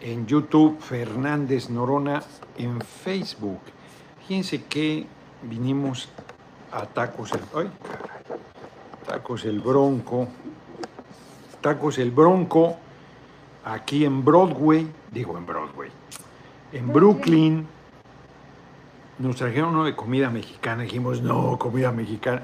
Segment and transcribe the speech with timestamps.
[0.00, 2.22] en YouTube, Fernández Norona
[2.56, 3.60] en Facebook.
[4.26, 5.06] Fíjense que
[5.42, 6.08] vinimos
[6.72, 8.40] a Tacos el, ay, caray,
[9.06, 10.28] Tacos el Bronco,
[11.60, 12.76] Tacos el Bronco,
[13.64, 15.90] aquí en Broadway, digo en Broadway,
[16.72, 17.66] en Brooklyn.
[19.18, 22.42] Nos trajeron uno de comida mexicana, dijimos, no, comida mexicana.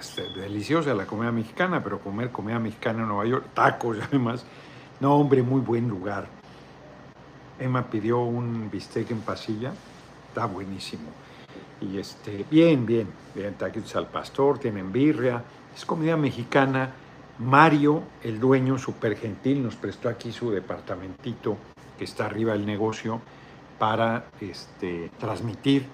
[0.00, 4.44] Este, deliciosa la comida mexicana, pero comer comida mexicana en Nueva York, tacos además,
[5.00, 6.26] no, hombre, muy buen lugar.
[7.58, 9.72] Emma pidió un bistec en pasilla,
[10.28, 11.08] está buenísimo.
[11.80, 15.42] Y este, bien, bien, bien, taquitos al pastor, tienen birria,
[15.74, 16.92] es comida mexicana.
[17.38, 21.56] Mario, el dueño súper gentil, nos prestó aquí su departamentito
[21.98, 23.20] que está arriba del negocio
[23.78, 25.86] para este, transmitir.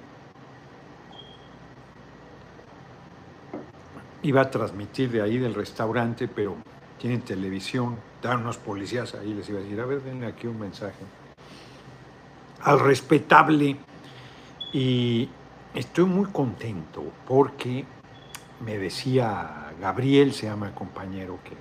[4.22, 6.56] Iba a transmitir de ahí del restaurante, pero
[6.98, 10.60] tienen televisión, dan unos policías ahí, les iba a decir, a ver, denle aquí un
[10.60, 11.21] mensaje
[12.62, 13.76] al respetable.
[14.72, 15.28] Y
[15.74, 17.84] estoy muy contento porque
[18.64, 21.56] me decía Gabriel, se llama el compañero, que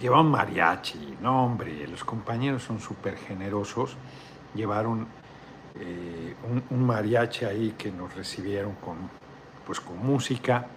[0.00, 1.18] lleva un mariachi.
[1.20, 3.96] No, hombre, los compañeros son súper generosos.
[4.54, 5.06] Llevaron
[5.78, 6.34] eh,
[6.70, 8.96] un, mariachi ahí que nos recibieron con,
[9.66, 10.68] pues, con música.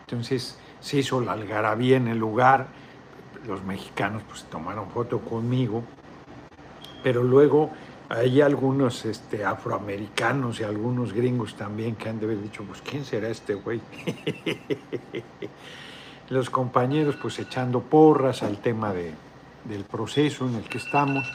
[0.00, 2.66] Entonces se hizo la algarabía en el lugar.
[3.46, 5.82] Los mexicanos pues tomaron foto conmigo
[7.02, 7.70] pero luego
[8.08, 13.04] hay algunos este, afroamericanos y algunos gringos también que han de haber dicho, pues ¿quién
[13.04, 13.80] será este güey?
[16.30, 19.14] Los compañeros pues echando porras al tema de,
[19.64, 21.30] del proceso en el que estamos.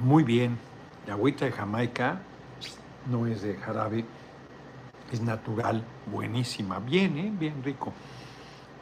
[0.00, 0.58] Muy bien,
[1.06, 2.20] la agüita de Jamaica
[3.10, 4.04] no es de jarabe,
[5.12, 7.32] es natural, buenísima, bien, ¿eh?
[7.32, 7.92] bien rico.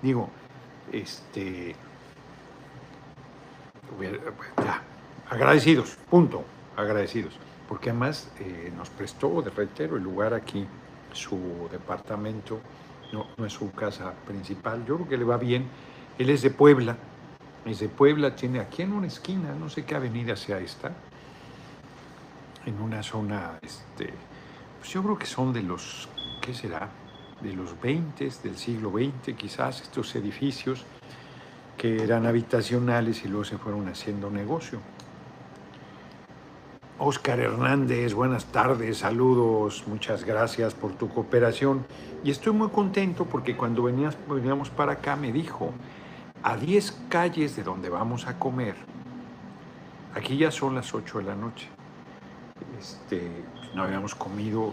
[0.03, 0.28] Digo,
[0.92, 1.75] este,
[4.64, 4.82] ya,
[5.28, 6.44] agradecidos, punto,
[6.76, 7.34] agradecidos.
[7.68, 10.66] Porque además eh, nos prestó, de reitero, el lugar aquí,
[11.12, 12.60] su departamento,
[13.12, 14.84] no, no es su casa principal.
[14.86, 15.66] Yo creo que le va bien.
[16.19, 16.96] Él es de Puebla,
[17.64, 20.92] es de Puebla, tiene aquí en una esquina, no sé qué avenida sea esta,
[22.64, 24.12] en una zona, este,
[24.78, 26.08] pues yo creo que son de los,
[26.41, 26.88] ¿qué será?
[27.41, 30.84] De los 20, del siglo XX quizás, estos edificios
[31.76, 34.81] que eran habitacionales y luego se fueron haciendo negocio.
[36.98, 41.84] Oscar Hernández, buenas tardes, saludos, muchas gracias por tu cooperación.
[42.25, 45.72] Y estoy muy contento porque cuando venías, veníamos para acá me dijo,
[46.42, 48.76] a 10 calles de donde vamos a comer,
[50.14, 51.69] aquí ya son las 8 de la noche,
[52.78, 53.31] este,
[53.75, 54.72] no habíamos comido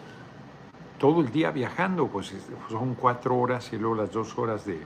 [0.97, 2.33] todo el día viajando, pues
[2.69, 4.85] son cuatro horas y luego las dos horas de,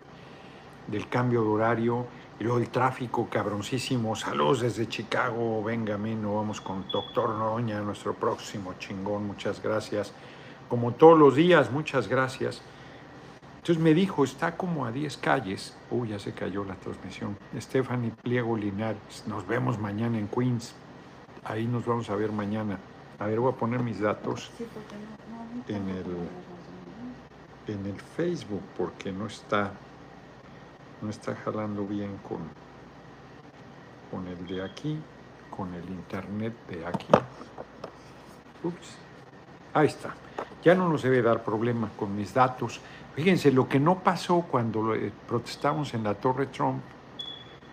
[0.87, 2.05] del cambio de horario
[2.39, 4.15] y luego el tráfico cabroncísimo.
[4.15, 10.13] Saludos desde Chicago, venga, no vamos con Doctor Noroña, nuestro próximo chingón, muchas gracias.
[10.69, 12.61] Como todos los días, muchas gracias.
[13.57, 15.75] Entonces me dijo, está como a 10 calles.
[15.91, 17.37] Uy, ya se cayó la transmisión.
[17.57, 20.73] Stephanie Pliego Linares, nos vemos mañana en Queens.
[21.43, 22.79] Ahí nos vamos a ver mañana.
[23.19, 24.51] A ver, voy a poner mis datos
[25.67, 26.05] en el,
[27.73, 29.71] en el Facebook porque no está
[31.01, 32.39] no está jalando bien con,
[34.11, 34.97] con el de aquí,
[35.49, 37.07] con el internet de aquí.
[38.63, 38.97] Ups.
[39.73, 40.15] Ahí está.
[40.63, 42.81] Ya no nos debe dar problema con mis datos.
[43.15, 46.81] Fíjense, lo que no pasó cuando eh, protestamos en la Torre Trump,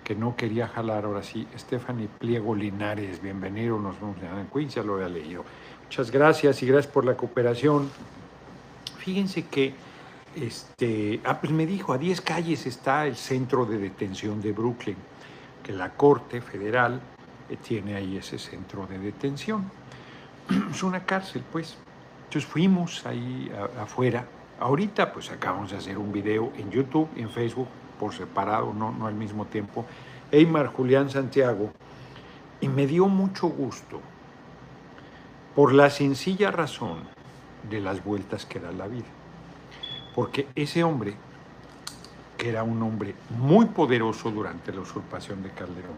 [0.02, 4.82] que no quería jalar, ahora sí, Stephanie Pliego Linares, bienvenido, nos vemos en Queens, ya
[4.82, 5.44] lo había leído.
[5.82, 7.90] Muchas gracias y gracias por la cooperación.
[8.98, 9.74] Fíjense que
[10.36, 14.96] este, ah, pues me dijo, a 10 calles está el centro de detención de Brooklyn,
[15.62, 17.00] que la Corte Federal
[17.48, 19.70] eh, tiene ahí ese centro de detención.
[20.70, 21.76] Es una cárcel, pues.
[22.24, 23.50] Entonces fuimos ahí
[23.80, 24.26] afuera.
[24.58, 27.68] Ahorita pues acabamos de hacer un video en YouTube en Facebook
[28.00, 29.84] por separado, no, no al mismo tiempo.
[30.32, 31.72] Eymar Julián Santiago.
[32.60, 34.00] Y me dio mucho gusto
[35.54, 36.98] por la sencilla razón
[37.70, 39.06] de las vueltas que da la vida.
[40.14, 41.14] Porque ese hombre,
[42.38, 45.96] que era un hombre muy poderoso durante la usurpación de Calderón,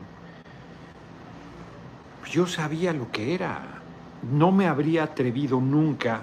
[2.31, 3.83] yo sabía lo que era.
[4.33, 6.23] No me habría atrevido nunca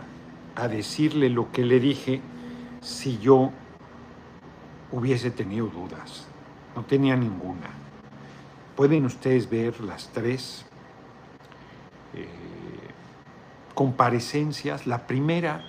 [0.55, 2.21] a decirle lo que le dije
[2.81, 3.51] si yo
[4.91, 6.25] hubiese tenido dudas.
[6.75, 7.69] No tenía ninguna.
[8.75, 10.65] Pueden ustedes ver las tres
[12.15, 12.27] eh,
[13.75, 14.87] comparecencias.
[14.87, 15.63] La primera,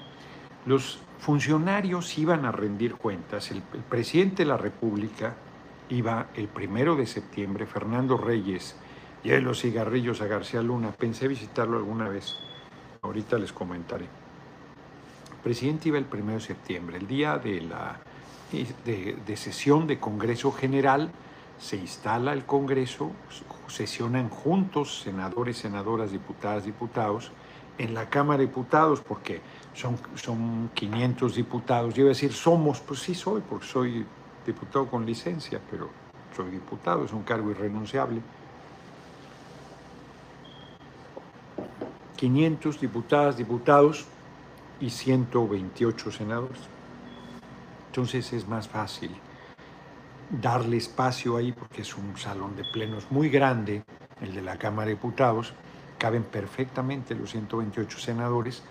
[0.67, 5.35] los funcionarios iban a rendir cuentas, el, presidente de la República
[5.88, 8.76] iba el primero de septiembre, Fernando Reyes,
[9.23, 10.93] y de los cigarrillos a García Luna.
[10.93, 12.37] Pensé visitarlo alguna vez,
[13.00, 14.05] ahorita les comentaré.
[14.05, 18.00] El presidente iba el primero de septiembre, el día de la
[18.85, 21.11] de, sesión de Congreso General,
[21.59, 23.12] se instala el Congreso,
[23.67, 27.32] sesionan juntos senadores, senadoras, diputadas, diputados,
[27.79, 29.41] en la Cámara de Diputados, porque
[29.75, 31.94] son, son 500 diputados.
[31.94, 34.06] Yo iba a decir somos, pues sí soy, porque soy
[34.47, 35.91] diputado con licencia, pero
[36.35, 38.21] soy diputado, es un cargo irrenunciable.
[42.17, 44.06] 500 diputadas, diputados
[44.81, 46.59] y 128 senadores.
[47.88, 49.11] Entonces es más fácil
[50.31, 53.85] darle espacio ahí porque es un salón de plenos muy grande,
[54.20, 55.53] el de la Cámara de Diputados,
[55.99, 58.62] caben perfectamente los 128 senadores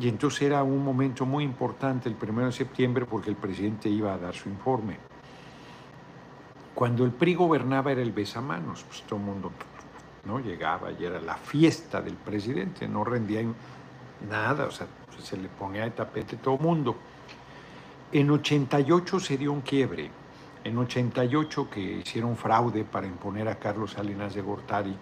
[0.00, 4.14] y entonces era un momento muy importante el primero de septiembre porque el presidente iba
[4.14, 4.96] a dar su informe.
[6.74, 9.52] Cuando el PRI gobernaba era el besamanos, pues todo el mundo
[10.24, 13.42] no llegaba y era la fiesta del presidente, no rendía
[14.26, 14.86] nada, o sea,
[15.22, 16.96] se le ponía de tapete todo el mundo.
[18.10, 20.10] En 88 se dio un quiebre.
[20.64, 24.96] En 88 que hicieron fraude para imponer a Carlos Salinas de Gortari,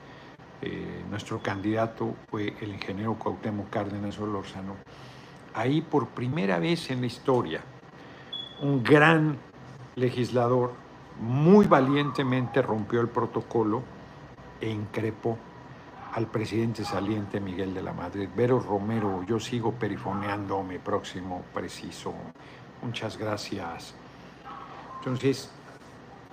[0.62, 4.76] eh, nuestro candidato fue el ingeniero Cuauhtémoc Cárdenas Solórzano.
[5.55, 7.60] Ahí por primera vez en la historia,
[8.60, 9.37] un gran
[9.96, 10.72] legislador
[11.20, 13.82] muy valientemente rompió el protocolo
[14.60, 15.38] e increpó
[16.14, 18.28] al presidente saliente Miguel de la Madrid.
[18.34, 22.14] Vero Romero, yo sigo perifoneando mi próximo preciso
[22.82, 23.94] Muchas gracias.
[24.99, 25.50] Entonces,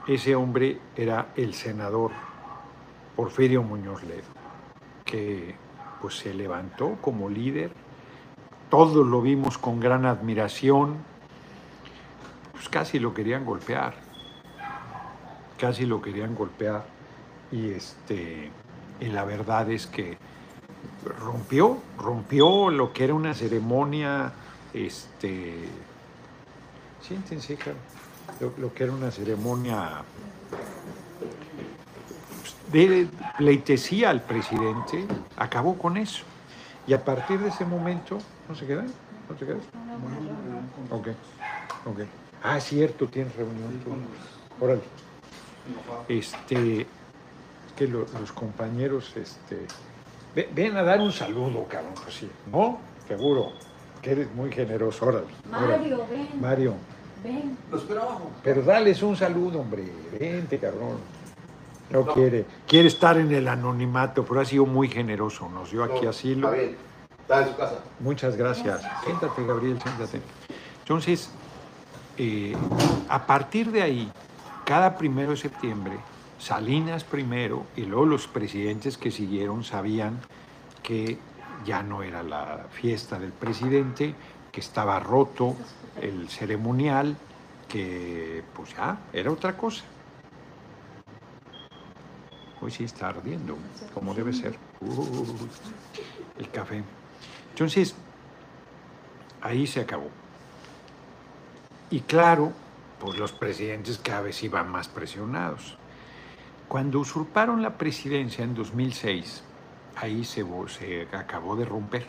[0.08, 2.12] ese hombre era el senador
[3.16, 4.24] Porfirio Muñoz Ledo,
[5.04, 5.56] que
[6.02, 7.72] pues se levantó como líder.
[8.70, 10.98] Todos lo vimos con gran admiración.
[12.52, 13.96] Pues casi lo querían golpear.
[15.58, 16.86] Casi lo querían golpear.
[17.52, 18.52] Y este
[19.00, 20.18] y la verdad es que
[21.20, 24.32] rompió, rompió lo que era una ceremonia
[24.74, 25.68] este
[27.02, 27.58] Siéntense,
[28.40, 30.04] lo, lo que era una ceremonia
[32.76, 33.08] de
[33.38, 35.06] pleitesía al presidente,
[35.38, 36.24] acabó con eso.
[36.88, 38.18] Y a partir de ese momento,
[38.50, 38.88] ¿no se quedan?
[39.30, 39.62] ¿No se quedan?
[40.92, 41.08] Ok,
[41.86, 42.00] ok.
[42.44, 43.82] Ah, cierto, tienes reunión
[44.60, 44.82] Órale.
[46.08, 46.86] Este,
[47.76, 49.66] que los compañeros, este,
[50.54, 52.80] ven a dar un saludo, cabrón, pues sí, ¿no?
[53.08, 53.54] Seguro,
[54.02, 55.28] que eres muy generoso, órale.
[55.50, 56.28] Mario, ven.
[56.40, 56.74] Mario.
[57.24, 57.58] Ven.
[57.72, 58.30] Lo espero abajo.
[58.44, 59.84] Pero dales un saludo, hombre.
[60.20, 61.15] Vente, cabrón.
[61.90, 62.46] No, quiere.
[62.68, 65.50] Quiere estar en el anonimato, pero ha sido muy generoso.
[65.50, 66.52] Nos dio aquí asilo.
[66.52, 66.78] Está bien.
[67.22, 67.80] Está en su casa.
[68.00, 68.82] Muchas gracias.
[69.04, 70.22] Siéntate, Gabriel, siéntate.
[70.80, 71.30] Entonces,
[72.18, 72.56] eh,
[73.10, 74.12] a partir de ahí,
[74.64, 75.98] cada primero de septiembre,
[76.38, 80.20] Salinas primero y luego los presidentes que siguieron sabían
[80.84, 81.18] que
[81.66, 84.14] ya no era la fiesta del presidente,
[84.52, 85.56] que estaba roto
[86.02, 87.18] el ceremonial,
[87.68, 89.84] que pues ya era otra cosa.
[92.66, 93.60] Hoy sí está ardiendo,
[93.94, 94.58] como debe ser.
[94.82, 95.36] Uh,
[96.40, 96.82] el café.
[97.52, 97.94] Entonces,
[99.40, 100.10] ahí se acabó.
[101.92, 102.54] Y claro,
[103.00, 105.78] pues los presidentes cada vez iban más presionados.
[106.68, 109.44] Cuando usurparon la presidencia en 2006,
[109.98, 112.08] ahí se, se acabó de romper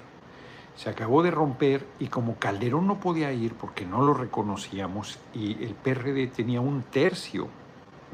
[0.75, 5.65] se acabó de romper y como Calderón no podía ir porque no lo reconocíamos y
[5.65, 7.49] el PRD tenía un tercio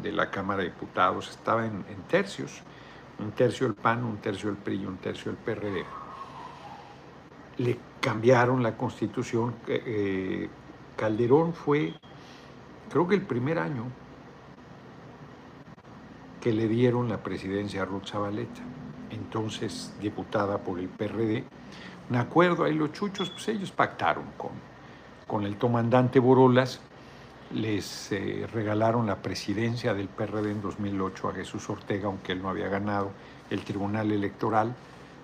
[0.03, 2.63] de la Cámara de Diputados, estaba en, tercios,
[3.19, 5.85] un tercio el PAN, un tercio el PRI un tercio el PRD.
[7.59, 9.55] Le cambiaron la constitución.
[9.67, 10.49] Eh,
[10.97, 11.95] Calderón fue,
[12.91, 13.85] creo que el primer año
[16.41, 18.63] que le dieron la presidencia a Ruth Zabaleta,
[19.11, 21.45] entonces diputada por el PRD
[22.11, 24.51] un acuerdo, ahí los chuchos, pues ellos pactaron con,
[25.27, 26.81] con el comandante Borolas,
[27.55, 32.49] les eh, regalaron la presidencia del PRD en 2008 a Jesús Ortega, aunque él no
[32.49, 33.11] había ganado
[33.51, 34.75] el Tribunal Electoral,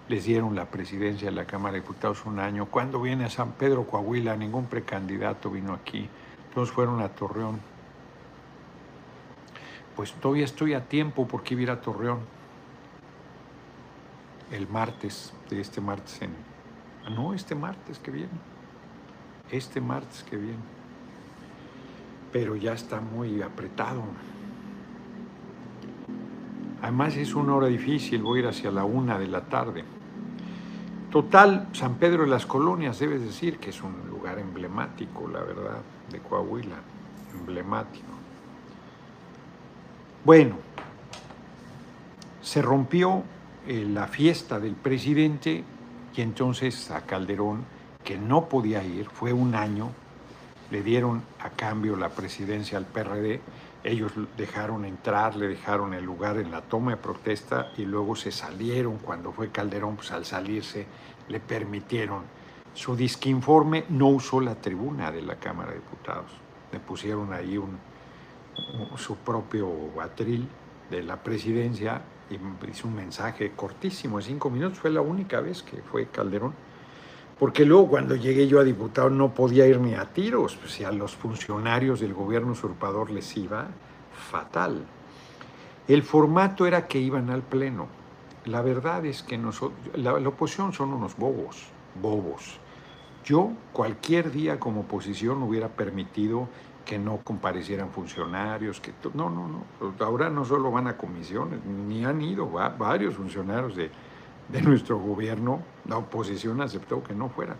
[0.08, 2.66] les dieron la presidencia de la Cámara de Diputados un año.
[2.66, 6.08] Cuando viene a San Pedro Coahuila, ningún precandidato vino aquí,
[6.54, 7.60] todos fueron a Torreón.
[9.96, 12.20] Pues todavía estoy a tiempo porque iba a ir a Torreón
[14.50, 16.30] el martes, de este martes en
[17.10, 18.30] no, este martes que viene.
[19.50, 20.77] Este martes que viene.
[22.32, 24.02] Pero ya está muy apretado.
[26.82, 29.84] Además es una hora difícil, voy a ir hacia la una de la tarde.
[31.10, 35.78] Total, San Pedro de las Colonias, debes decir que es un lugar emblemático, la verdad,
[36.10, 36.76] de Coahuila,
[37.34, 38.12] emblemático.
[40.24, 40.56] Bueno,
[42.42, 43.22] se rompió
[43.66, 45.64] eh, la fiesta del presidente
[46.14, 47.64] y entonces a Calderón,
[48.04, 49.90] que no podía ir, fue un año,
[50.70, 53.40] le dieron a cambio la presidencia al PRD,
[53.84, 58.32] ellos dejaron entrar, le dejaron el lugar en la toma de protesta y luego se
[58.32, 58.98] salieron.
[58.98, 60.86] Cuando fue Calderón, pues al salirse
[61.28, 62.24] le permitieron
[62.74, 66.30] su disquinforme, no usó la tribuna de la Cámara de Diputados,
[66.72, 67.78] le pusieron ahí un,
[68.96, 69.70] su propio
[70.00, 70.48] atril
[70.90, 72.38] de la presidencia y
[72.70, 76.54] hizo un mensaje cortísimo, de cinco minutos, fue la única vez que fue Calderón.
[77.38, 80.84] Porque luego cuando llegué yo a diputado no podía ir ni a tiros, pues si
[80.84, 83.68] a los funcionarios del gobierno usurpador les iba
[84.30, 84.84] fatal.
[85.86, 87.86] El formato era que iban al pleno.
[88.44, 91.68] La verdad es que nosotros, la, oposición son unos bobos,
[92.00, 92.58] bobos.
[93.24, 96.48] Yo cualquier día como oposición hubiera permitido
[96.84, 99.64] que no comparecieran funcionarios, que no, no, no.
[100.04, 103.90] Ahora no solo van a comisiones, ni han ido varios funcionarios de,
[104.48, 107.56] de nuestro gobierno, la oposición aceptó que no fueran.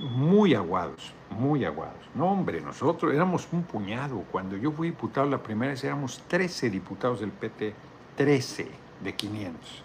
[0.00, 1.96] Muy aguados, muy aguados.
[2.14, 4.24] No, hombre, nosotros éramos un puñado.
[4.30, 7.74] Cuando yo fui diputado la primera vez éramos 13 diputados del PT,
[8.16, 8.68] 13
[9.02, 9.84] de 500.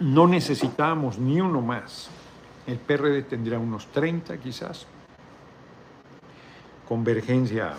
[0.00, 2.10] No necesitábamos ni uno más.
[2.66, 4.86] El PRD tendría unos 30 quizás.
[6.88, 7.74] Convergencia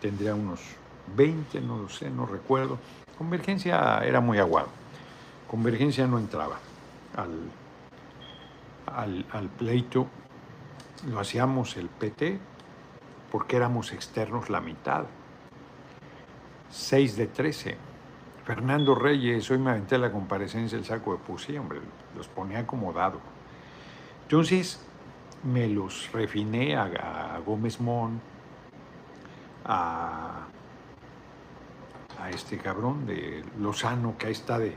[0.00, 0.60] tendría unos
[1.16, 2.78] 20, no lo sé, no recuerdo.
[3.18, 4.68] Convergencia era muy aguado.
[5.50, 6.58] Convergencia no entraba
[7.16, 7.50] al,
[9.32, 10.06] al, pleito.
[11.10, 12.38] Lo hacíamos el PT
[13.32, 15.04] porque éramos externos la mitad.
[16.70, 17.76] 6 de 13.
[18.44, 21.80] Fernando Reyes, hoy me aventé la comparecencia el saco de Pusí, hombre,
[22.16, 23.18] los ponía acomodado.
[24.22, 24.80] Entonces
[25.42, 28.20] me los refiné a, Gómez Mon,
[32.20, 34.76] a, este cabrón de Lozano, que ahí está de,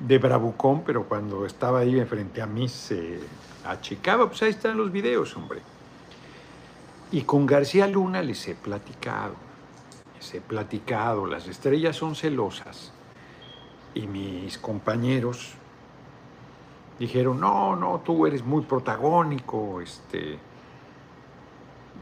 [0.00, 3.20] de bravucón, pero cuando estaba ahí frente a mí se
[3.64, 5.60] achicaba, pues ahí están los videos, hombre.
[7.10, 9.34] Y con García Luna les he platicado,
[10.16, 12.92] les he platicado, las estrellas son celosas.
[13.94, 15.54] Y mis compañeros
[16.98, 20.38] dijeron, no, no, tú eres muy protagónico, este,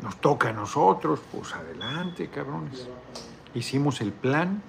[0.02, 2.88] nos toca a nosotros, pues adelante, cabrones.
[3.54, 4.62] Hicimos el plan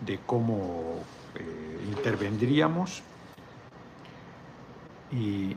[0.00, 1.00] de cómo
[1.34, 3.02] eh, intervendríamos.
[5.12, 5.56] Y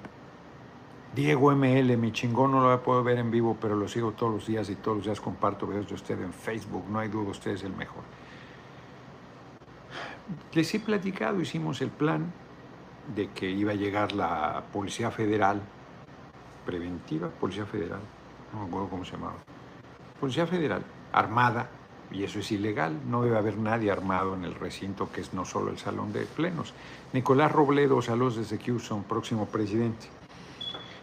[1.15, 4.47] Diego ML, mi chingón, no lo puedo ver en vivo, pero lo sigo todos los
[4.47, 7.51] días y todos los días comparto videos de usted en Facebook, no hay duda, usted
[7.51, 8.03] es el mejor.
[10.53, 12.31] Les he platicado, hicimos el plan,
[13.15, 15.61] de que iba a llegar la Policía Federal,
[16.65, 18.01] preventiva, Policía Federal,
[18.53, 19.37] no me acuerdo cómo se llamaba,
[20.19, 21.69] Policía Federal, armada,
[22.11, 25.45] y eso es ilegal, no debe haber nadie armado en el recinto que es no
[25.45, 26.73] solo el salón de plenos.
[27.13, 30.07] Nicolás Robledo, saludos desde Houston, próximo presidente.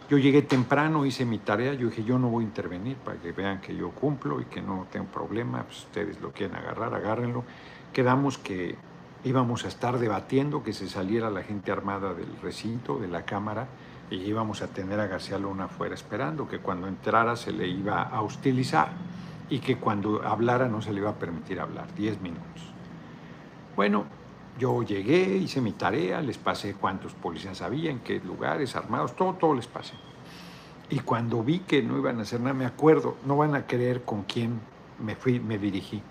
[0.09, 3.31] Yo llegué temprano, hice mi tarea, yo dije, yo no voy a intervenir para que
[3.31, 7.43] vean que yo cumplo y que no tengo problema, pues ustedes lo quieren agarrar, agárrenlo.
[7.91, 8.75] Quedamos que
[9.23, 13.67] íbamos a estar debatiendo que se saliera la gente armada del recinto, de la Cámara,
[14.11, 18.03] y íbamos a tener a García Luna afuera esperando que cuando entrara se le iba
[18.03, 18.89] a hostilizar
[19.49, 22.73] y que cuando hablara no se le iba a permitir hablar, 10 minutos.
[23.75, 24.05] Bueno,
[24.57, 29.33] yo llegué, hice mi tarea, les pasé cuántos policías había, en qué lugares, armados, todo,
[29.33, 29.93] todo les pasé.
[30.89, 34.03] Y cuando vi que no iban a hacer nada, me acuerdo, no van a creer
[34.03, 34.59] con quién
[34.99, 36.01] me fui, me dirigí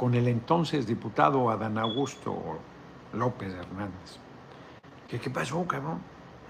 [0.00, 2.34] con el entonces diputado Adán Augusto
[3.12, 4.16] López Hernández.
[5.06, 5.98] ¿Qué, qué pasó, cabrón?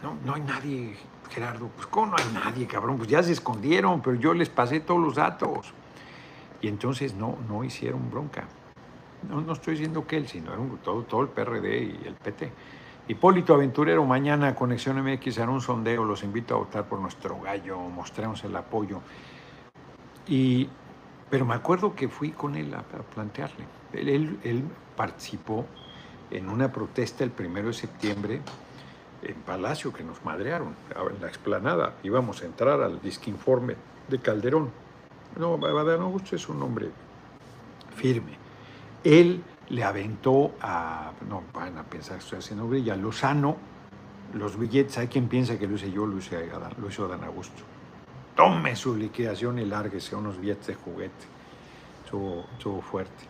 [0.05, 0.97] No, no hay nadie,
[1.31, 1.69] Gerardo.
[1.75, 2.99] Pues, ¿cómo no hay nadie, cabrón?
[2.99, 5.73] Pues ya se escondieron, pero yo les pasé todos los datos.
[6.61, 8.45] Y entonces no, no hicieron bronca.
[9.29, 12.53] No, no estoy diciendo que él, sino todo, todo el PRD y el PT.
[13.09, 17.79] Hipólito Aventurero, mañana Conexión MX hará un sondeo, los invito a votar por nuestro gallo,
[17.79, 19.01] mostremos el apoyo.
[20.29, 20.69] Y
[21.31, 23.65] pero me acuerdo que fui con él a, plantearle.
[23.93, 24.65] Él,
[24.97, 25.65] participó
[26.31, 28.41] en una protesta el primero de septiembre
[29.23, 30.75] en Palacio que nos madrearon,
[31.15, 31.95] en la explanada.
[32.03, 33.77] Íbamos a entrar al disquinforme
[34.09, 34.71] de Calderón.
[35.39, 36.91] No, Badano Augusto es un hombre
[37.95, 38.33] firme.
[39.05, 43.57] Él le aventó a, no van a pensar que estoy haciendo brilla, Lozano,
[44.35, 46.37] los billetes, hay quien piensa que lo hice yo, lo hizo,
[46.81, 47.63] lo hizo Dan Augusto
[48.41, 51.27] tome su liquidación y lárguese unos billetes de juguete.
[52.05, 53.25] Estuvo, fuerte.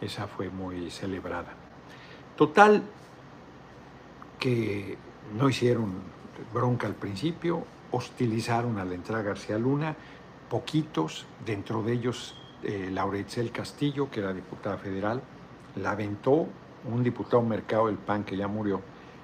[0.00, 1.52] Esa fue muy celebrada.
[2.34, 2.82] Total,
[4.42, 4.98] que
[5.38, 5.92] no hicieron
[6.52, 9.94] bronca al principio, hostilizaron a la entrada García Luna,
[10.50, 12.34] poquitos, dentro de ellos
[12.64, 15.22] eh, Lauretzel Castillo, que era diputada federal,
[15.76, 16.48] la aventó
[16.92, 18.80] un diputado mercado del PAN que ya murió,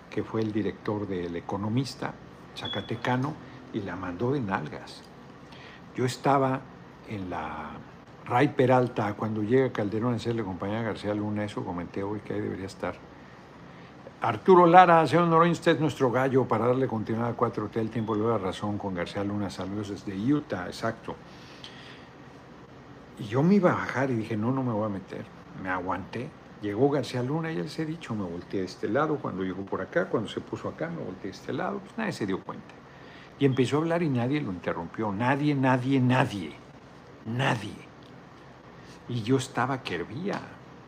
[0.08, 2.14] que fue el director del Economista,
[2.56, 3.34] Zacatecano,
[3.72, 5.02] y la mandó de nalgas.
[5.96, 6.60] Yo estaba
[7.08, 7.70] en la
[8.24, 12.34] Ray Peralta, cuando llega Calderón a hacerle compañía a García Luna, eso comenté hoy que
[12.34, 13.07] ahí debería estar.
[14.20, 18.16] Arturo Lara, señor Noroña, usted es nuestro gallo para darle continuidad a 4T, el tiempo
[18.16, 21.14] le da razón con García Luna, saludos desde Utah, exacto.
[23.20, 25.24] Y yo me iba a bajar y dije, no, no me voy a meter.
[25.62, 26.28] Me aguanté.
[26.60, 29.80] Llegó García Luna, ya les he dicho, me volteé de este lado, cuando llegó por
[29.80, 32.74] acá, cuando se puso acá, me volteé de este lado, pues nadie se dio cuenta.
[33.38, 36.56] Y empezó a hablar y nadie lo interrumpió, nadie, nadie, nadie,
[37.24, 37.86] nadie.
[39.08, 40.40] Y yo estaba que hervía,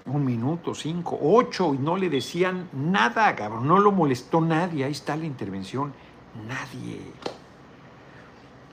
[0.07, 4.93] un minuto, cinco, ocho, y no le decían nada, cabrón, no lo molestó nadie, ahí
[4.93, 5.93] está la intervención,
[6.47, 7.01] nadie.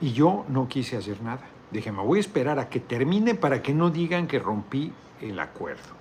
[0.00, 1.42] Y yo no quise hacer nada.
[1.70, 5.38] Dije, me voy a esperar a que termine para que no digan que rompí el
[5.38, 5.98] acuerdo.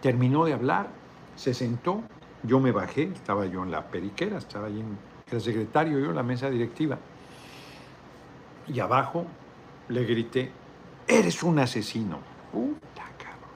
[0.00, 0.88] Terminó de hablar,
[1.34, 2.02] se sentó,
[2.44, 4.96] yo me bajé, estaba yo en la periquera, estaba allí en
[5.30, 6.98] el secretario, yo en la mesa directiva.
[8.68, 9.26] Y abajo
[9.88, 10.52] le grité,
[11.08, 12.18] eres un asesino.
[12.52, 13.50] Puta, cabrón.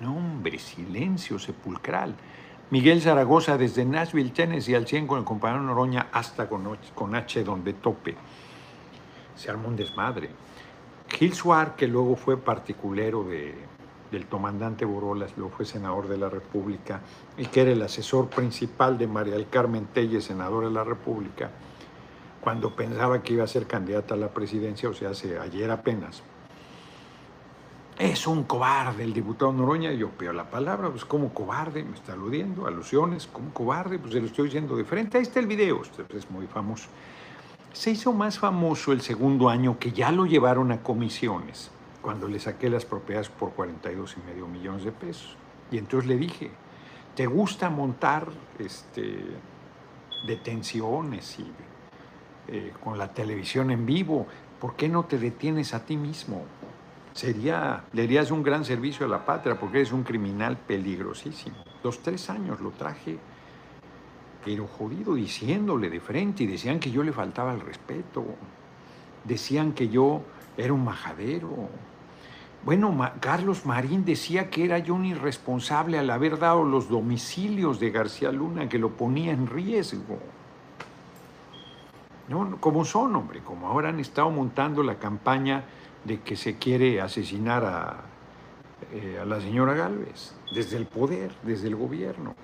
[0.00, 2.14] No, hombre, silencio sepulcral.
[2.70, 7.72] Miguel Zaragoza desde Nashville, Tennessee, al 100 con el compañero Noroña hasta con, H donde
[7.72, 8.14] tope.
[9.34, 10.30] Se armó un desmadre.
[11.08, 13.56] Gil Suar, que luego fue particulero de,
[14.12, 17.00] del comandante Borolas, luego fue senador de la República
[17.36, 21.50] y que era el asesor principal de María del Carmen Telle, senador de la República,
[22.40, 26.22] cuando pensaba que iba a ser candidata a la presidencia, o sea, hace ayer apenas.
[28.00, 32.14] Es un cobarde el diputado Noroña, yo pido la palabra, pues como cobarde, me está
[32.14, 35.82] aludiendo, alusiones, como cobarde, pues se lo estoy diciendo de frente, ahí está el video,
[35.82, 36.88] este es muy famoso.
[37.74, 42.40] Se hizo más famoso el segundo año que ya lo llevaron a comisiones, cuando le
[42.40, 45.36] saqué las propiedades por 42 y medio millones de pesos.
[45.70, 46.50] Y entonces le dije,
[47.14, 49.26] ¿te gusta montar este,
[50.26, 51.52] detenciones y
[52.48, 54.26] eh, con la televisión en vivo,
[54.58, 56.46] ¿por qué no te detienes a ti mismo?
[57.12, 61.56] Sería, le harías un gran servicio a la patria porque eres un criminal peligrosísimo.
[61.82, 63.18] Los tres años lo traje,
[64.44, 68.24] pero jodido, diciéndole de frente y decían que yo le faltaba el respeto.
[69.24, 70.22] Decían que yo
[70.56, 71.68] era un majadero.
[72.64, 77.90] Bueno, Carlos Marín decía que era yo un irresponsable al haber dado los domicilios de
[77.90, 80.18] García Luna, que lo ponía en riesgo.
[82.28, 85.64] No, como son, hombre, como ahora han estado montando la campaña
[86.04, 87.96] de que se quiere asesinar a,
[88.92, 92.34] eh, a la señora Galvez, desde el poder, desde el gobierno.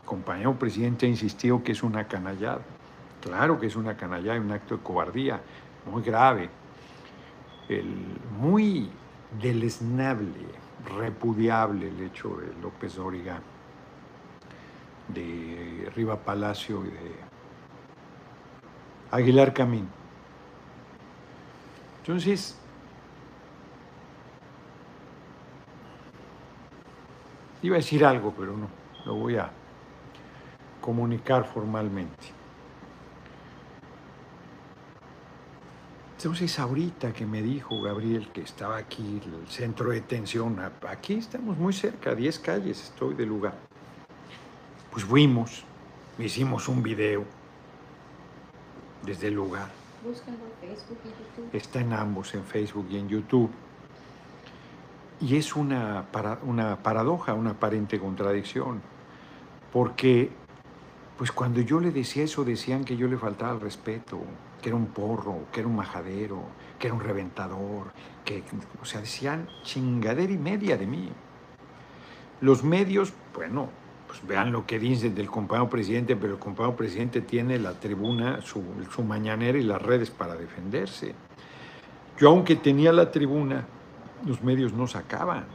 [0.00, 2.60] El compañero presidente ha insistido que es una canallada.
[3.20, 5.40] Claro que es una canallada un acto de cobardía
[5.90, 6.50] muy grave.
[7.68, 7.94] El,
[8.38, 8.90] muy
[9.40, 10.46] deleznable,
[10.98, 13.40] repudiable el hecho de López Dóriga,
[15.08, 17.14] de Riva Palacio y de
[19.10, 19.88] Aguilar Camín.
[22.00, 22.58] Entonces,
[27.62, 28.68] iba a decir algo, pero no,
[29.04, 29.50] lo voy a
[30.80, 32.42] comunicar formalmente.
[36.16, 40.56] Entonces ahorita que me dijo Gabriel que estaba aquí el centro de detención,
[40.88, 43.54] aquí estamos muy cerca, 10 calles estoy del lugar.
[44.92, 45.64] Pues fuimos,
[46.18, 47.24] hicimos un video
[49.04, 49.68] desde el lugar.
[50.04, 51.54] Búscalo en Facebook y YouTube.
[51.56, 53.50] Está en ambos, en Facebook y en YouTube.
[55.22, 56.06] Y es una,
[56.42, 58.82] una paradoja, una aparente contradicción,
[59.72, 60.30] porque
[61.16, 64.20] pues cuando yo le decía eso decían que yo le faltaba el respeto,
[64.60, 66.42] que era un porro, que era un majadero,
[66.76, 67.92] que era un reventador,
[68.24, 68.42] que,
[68.80, 71.08] o sea, decían chingadera y media de mí.
[72.40, 73.68] Los medios, bueno,
[74.08, 78.40] pues vean lo que dicen del compañero presidente, pero el compañero presidente tiene la tribuna,
[78.42, 81.14] su, su mañanera y las redes para defenderse.
[82.18, 83.64] Yo aunque tenía la tribuna,
[84.24, 85.46] los medios no sacaban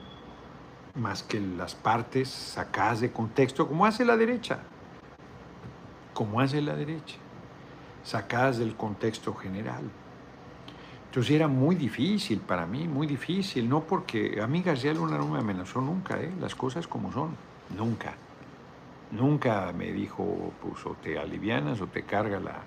[0.95, 4.59] más que las partes sacadas de contexto, como hace la derecha,
[6.13, 7.17] como hace la derecha,
[8.03, 9.83] sacadas del contexto general.
[11.05, 15.27] Entonces era muy difícil para mí, muy difícil, no porque a mí García Luna no
[15.27, 16.31] me amenazó nunca, ¿eh?
[16.39, 17.35] las cosas como son,
[17.75, 18.15] nunca.
[19.11, 22.61] Nunca me dijo, pues o te alivianas o te carga la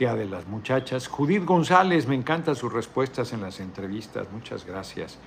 [0.00, 1.08] de las muchachas.
[1.08, 5.18] Judith González, me encantan sus respuestas en las entrevistas, muchas gracias.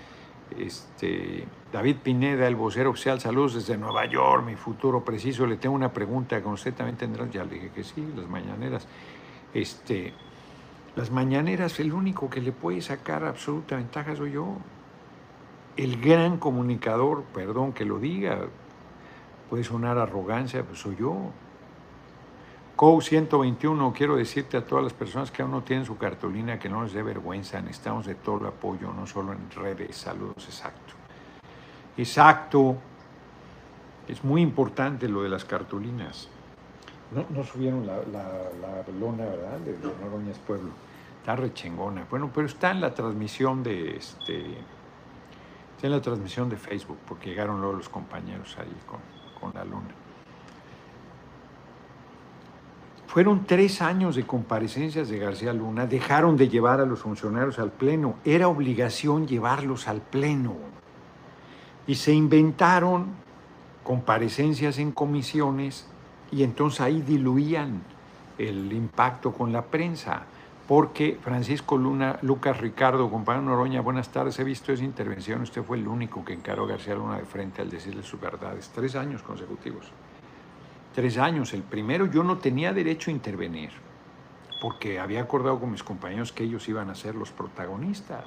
[0.57, 5.45] Este, David Pineda, el vocero oficial, saludos desde Nueva York, mi futuro preciso.
[5.45, 8.87] Le tengo una pregunta que usted también tendrá, ya le dije que sí, las mañaneras.
[9.53, 10.11] Este,
[10.95, 14.57] las mañaneras, el único que le puede sacar absoluta ventaja soy yo.
[15.77, 18.47] El gran comunicador, perdón que lo diga,
[19.51, 21.29] puede sonar arrogancia, pero soy yo.
[22.75, 26.69] COU 121, quiero decirte a todas las personas que aún no tienen su cartulina que
[26.69, 30.93] no les dé vergüenza, necesitamos de todo el apoyo, no solo en redes, saludos, exacto.
[31.95, 32.77] Exacto,
[34.07, 36.29] es muy importante lo de las cartulinas.
[37.29, 39.59] No, subieron la, la, lona, ¿verdad?
[39.59, 40.71] De, Noroñas Pueblo.
[41.19, 42.07] Está rechengona.
[42.09, 44.39] Bueno, pero está en la transmisión de este.
[45.75, 48.99] Está en la transmisión de Facebook, porque llegaron luego los compañeros ahí con,
[49.39, 49.93] con la luna.
[53.13, 57.69] Fueron tres años de comparecencias de García Luna, dejaron de llevar a los funcionarios al
[57.69, 60.55] Pleno, era obligación llevarlos al Pleno.
[61.85, 63.05] Y se inventaron
[63.83, 65.85] comparecencias en comisiones
[66.31, 67.83] y entonces ahí diluían
[68.39, 70.23] el impacto con la prensa,
[70.67, 75.77] porque Francisco Luna, Lucas Ricardo, compañero Noroña, buenas tardes, he visto esa intervención, usted fue
[75.77, 79.21] el único que encaró a García Luna de frente al decirle sus verdades, tres años
[79.21, 79.91] consecutivos
[80.93, 81.53] tres años.
[81.53, 83.71] El primero yo no tenía derecho a intervenir,
[84.61, 88.25] porque había acordado con mis compañeros que ellos iban a ser los protagonistas.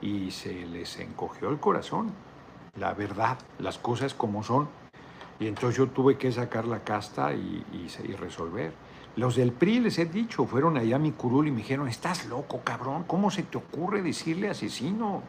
[0.00, 2.12] Y se les encogió el corazón,
[2.76, 4.68] la verdad, las cosas como son.
[5.38, 7.64] Y entonces yo tuve que sacar la casta y,
[8.18, 8.72] resolver.
[9.16, 12.26] Los del PRI, les he dicho, fueron allá a mi curul y me dijeron, estás
[12.26, 15.22] loco, cabrón, ¿cómo se te ocurre decirle asesino?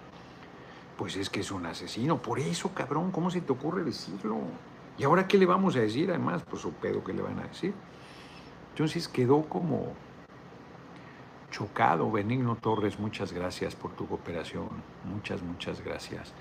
[0.98, 4.38] Pues es que es un asesino, por eso, cabrón, ¿cómo se te ocurre decirlo?
[4.98, 6.10] ¿Y ahora qué le vamos a decir?
[6.10, 7.74] Además, pues su pedo que le van a decir.
[8.72, 9.94] Entonces quedó como
[11.52, 12.12] chocado.
[12.12, 14.70] Benigno Torres, muchas gracias por tu cooperación.
[15.06, 16.34] Muchas, muchas gracias.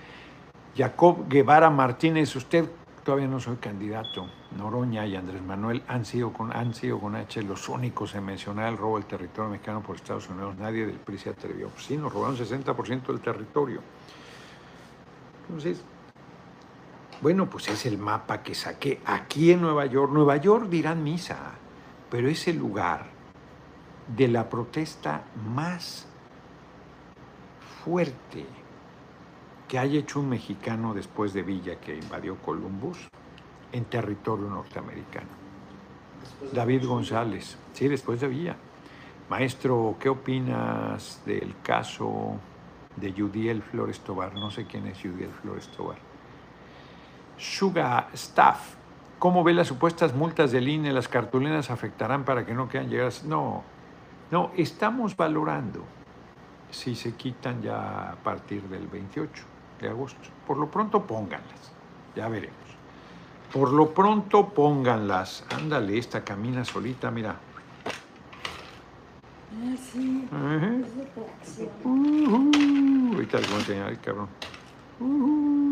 [0.76, 2.68] Jacob Guevara Martínez, usted
[3.04, 4.26] todavía no soy candidato.
[4.56, 8.72] Noroña y Andrés Manuel han sido con, han sido con H los únicos en mencionar
[8.72, 10.56] el robo del territorio mexicano por Estados Unidos.
[10.56, 11.70] Nadie del PRI se atrevió.
[11.76, 13.80] Sí, nos robaron 60% del territorio.
[15.46, 15.84] Entonces,
[17.20, 20.12] bueno, pues es el mapa que saqué aquí en Nueva York.
[20.12, 21.52] Nueva York dirán misa,
[22.10, 23.06] pero es el lugar
[24.16, 25.24] de la protesta
[25.54, 26.06] más
[27.84, 28.46] fuerte
[29.68, 33.08] que haya hecho un mexicano después de Villa que invadió Columbus
[33.72, 35.28] en territorio norteamericano.
[36.52, 38.56] David González, sí, después de Villa.
[39.28, 42.38] Maestro, ¿qué opinas del caso
[42.96, 44.34] de Judiel Flores Tobar?
[44.34, 45.96] No sé quién es Judiel Flores Tobar.
[47.36, 48.74] Sugar Staff.
[49.18, 50.92] ¿Cómo ve las supuestas multas del INE?
[50.92, 53.24] ¿Las cartulinas afectarán para que no quedan llegadas?
[53.24, 53.62] No,
[54.30, 55.84] no, estamos valorando
[56.70, 59.44] si se quitan ya a partir del 28
[59.80, 60.28] de agosto.
[60.46, 61.72] Por lo pronto pónganlas,
[62.14, 62.58] ya veremos.
[63.52, 65.44] Por lo pronto pónganlas.
[65.56, 67.36] Ándale, esta camina solita, mira.
[69.52, 70.28] Ah, sí.
[70.82, 71.70] Es de.
[71.84, 72.50] Ujú.
[73.14, 74.28] Ahorita les voy a enseñar el cabrón.
[74.98, 75.63] Ujú.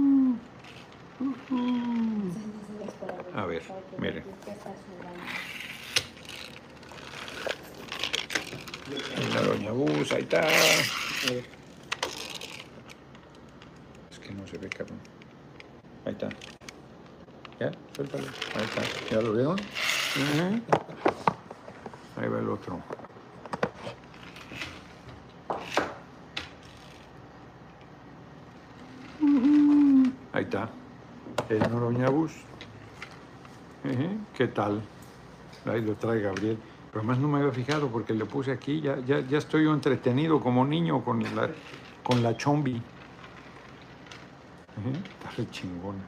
[3.35, 4.21] A ver, está, que mire.
[4.23, 5.23] tú te estás jugando.
[9.35, 10.47] La doña Bus, ahí está.
[14.11, 14.99] Es que no se ve, cabrón.
[16.05, 16.29] Ahí está.
[17.59, 17.73] ¿Ya?
[17.95, 18.25] Suéltalo.
[18.57, 18.83] Ahí está.
[19.11, 19.55] ¿Ya lo vieron?
[19.55, 20.61] Ujú.
[22.21, 22.81] Ahí va el otro.
[29.21, 30.13] Ujú.
[30.33, 30.69] Ahí está.
[31.53, 32.33] El Noroña Bus.
[33.85, 34.19] Ujú.
[34.35, 34.83] ¿Qué tal?
[35.67, 36.59] Ahí lo trae Gabriel.
[36.91, 39.75] Pero además no me había fijado porque le puse aquí, ya, ya, ya estoy yo
[39.75, 41.51] entretenido como niño con la,
[42.03, 42.81] con la chombi.
[44.77, 46.03] Está re chingona.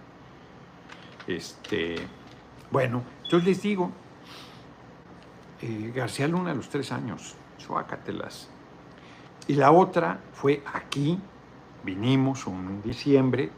[1.27, 1.97] Este,
[2.71, 3.91] bueno, entonces les digo,
[5.61, 8.49] eh, García Luna a los tres años, suácatelas.
[9.47, 11.19] Y la otra fue aquí,
[11.83, 13.51] vinimos un diciembre,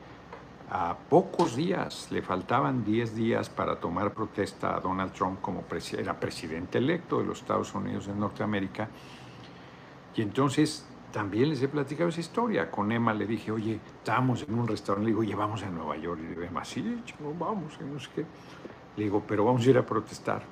[0.70, 5.64] a pocos días, le faltaban 10 días para tomar protesta a Donald Trump como
[5.96, 8.88] era presidente electo de los Estados Unidos de Norteamérica.
[10.16, 12.70] Y entonces también les he platicado esa historia.
[12.70, 15.96] Con Emma le dije, oye, estábamos en un restaurante, le digo, oye, vamos a Nueva
[15.96, 16.20] York.
[16.20, 18.26] Y Emma, sí, chingón, vamos, no sé qué.
[18.96, 20.42] Le digo, pero vamos a ir a protestar.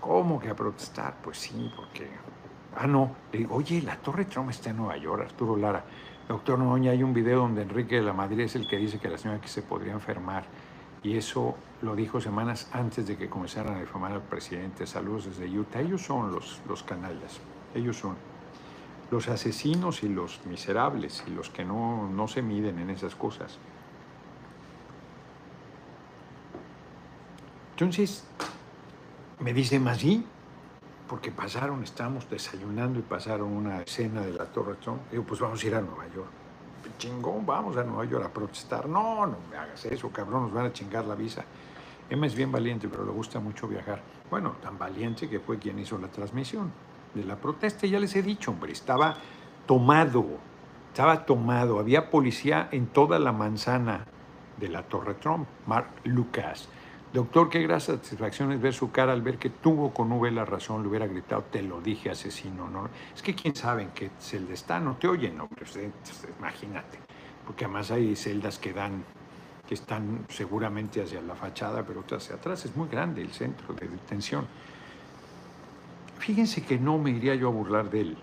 [0.00, 1.16] ¿Cómo que a protestar?
[1.22, 2.08] Pues sí, porque...
[2.76, 3.14] Ah, no.
[3.32, 5.84] Le digo, oye, la Torre Trump está en Nueva York, Arturo Lara.
[6.30, 9.08] Doctor Noroña, hay un video donde Enrique de la Madrid es el que dice que
[9.08, 10.44] la señora que se podría enfermar.
[11.02, 14.86] Y eso lo dijo semanas antes de que comenzaran a difamar al presidente.
[14.86, 15.80] Saludos desde Utah.
[15.80, 17.40] Ellos son los, los canallas.
[17.74, 18.14] Ellos son
[19.10, 23.58] los asesinos y los miserables y los que no, no se miden en esas cosas.
[27.72, 28.24] Entonces,
[29.40, 30.24] me dice, más sí,
[31.10, 35.00] porque pasaron, estábamos desayunando y pasaron una escena de la Torre Trump.
[35.10, 36.28] Digo, pues vamos a ir a Nueva York.
[36.98, 38.88] Chingón, vamos a Nueva York a protestar.
[38.88, 41.44] No, no me hagas eso, cabrón, nos van a chingar la visa.
[42.08, 44.00] Emma es bien valiente, pero le gusta mucho viajar.
[44.30, 46.70] Bueno, tan valiente que fue quien hizo la transmisión
[47.12, 47.88] de la protesta.
[47.88, 49.16] Ya les he dicho, hombre, estaba
[49.66, 50.24] tomado,
[50.92, 51.80] estaba tomado.
[51.80, 54.06] Había policía en toda la manzana
[54.58, 55.48] de la Torre Trump.
[55.66, 56.68] Mark Lucas.
[57.12, 60.44] Doctor, qué gran satisfacción es ver su cara al ver que tuvo con V la
[60.44, 62.88] razón, le hubiera gritado, te lo dije, asesino, ¿no?
[63.12, 65.90] Es que quién sabe en qué celda está, no te oyen, hombre, usted,
[66.38, 67.00] imagínate,
[67.44, 69.02] porque además hay celdas que dan,
[69.66, 73.74] que están seguramente hacia la fachada, pero otras hacia atrás, es muy grande el centro
[73.74, 74.46] de detención.
[76.20, 78.18] Fíjense que no me iría yo a burlar de él.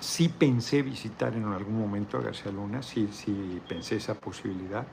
[0.00, 4.86] Sí pensé visitar en algún momento a García Luna, sí, sí pensé esa posibilidad,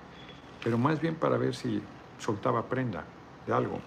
[0.63, 1.81] pero más bien para ver si
[2.19, 3.03] soltaba prenda
[3.47, 3.79] de algo.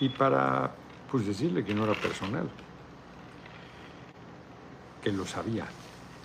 [0.00, 0.74] Y para
[1.10, 2.48] pues decirle que no era personal,
[5.02, 5.66] que lo sabía.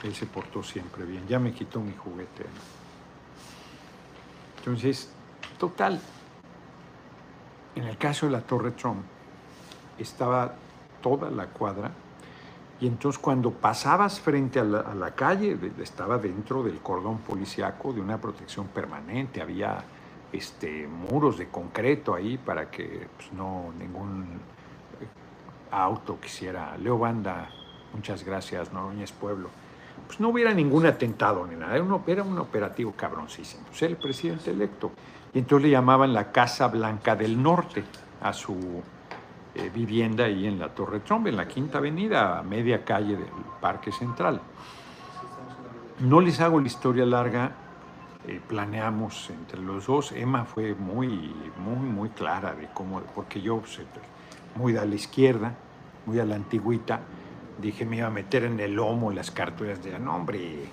[0.03, 1.27] Él se portó siempre bien.
[1.27, 2.45] Ya me quitó mi juguete.
[4.59, 5.09] Entonces,
[5.59, 5.99] total,
[7.75, 9.03] en el caso de la Torre Trump,
[9.97, 10.55] estaba
[11.01, 11.91] toda la cuadra
[12.79, 17.91] y entonces cuando pasabas frente a la, a la calle, estaba dentro del cordón policiaco
[17.91, 19.83] de una protección permanente, había
[20.31, 24.23] este, muros de concreto ahí para que pues, no ningún
[25.01, 25.07] eh,
[25.71, 26.75] auto quisiera.
[26.77, 27.49] Leo Banda,
[27.93, 29.49] muchas gracias, Noroñez Pueblo.
[30.05, 33.63] Pues no hubiera ningún atentado ni nada, era un, era un operativo cabroncísimo.
[33.67, 34.91] Pues el presidente electo.
[35.33, 37.83] Y entonces le llamaban la Casa Blanca del Norte
[38.21, 38.81] a su
[39.55, 43.27] eh, vivienda ahí en la Torre Trump, en la Quinta Avenida, a media calle del
[43.59, 44.39] Parque Central.
[45.99, 47.51] No les hago la historia larga,
[48.27, 50.11] eh, planeamos entre los dos.
[50.11, 53.61] Emma fue muy, muy, muy clara de cómo, porque yo,
[54.55, 55.55] muy a la izquierda,
[56.05, 56.99] muy a la antigüita,
[57.61, 60.65] dije me iba a meter en el lomo las carturas de nombre,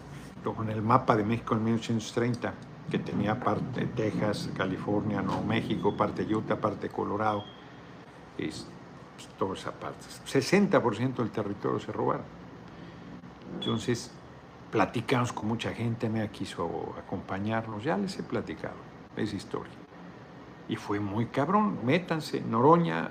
[0.42, 2.52] con el mapa de México en 1830,
[2.90, 7.44] que tenía parte de Texas, California, Nuevo México, parte Utah, parte Colorado,
[8.36, 8.66] es,
[9.14, 10.04] pues, toda esa parte.
[10.26, 12.26] 60% del territorio se robaron.
[13.54, 14.10] Entonces,
[14.74, 18.74] platicamos con mucha gente, me quiso acompañarnos, ya les he platicado
[19.16, 19.72] esa historia.
[20.68, 23.08] Y fue muy cabrón, métanse, Noroña,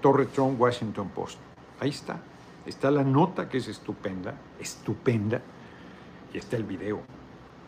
[0.00, 1.38] Torre Trump, Washington Post.
[1.78, 2.18] Ahí está,
[2.66, 5.40] está la nota que es estupenda, estupenda,
[6.34, 7.02] y está el video,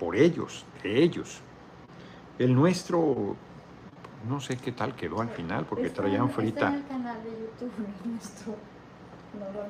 [0.01, 1.43] por ellos, de ellos.
[2.41, 3.37] El nuestro,
[4.29, 6.51] no sé qué tal quedó al final, porque traían frita.
[6.51, 7.73] Está en el canal de YouTube
[8.05, 8.72] nuestro.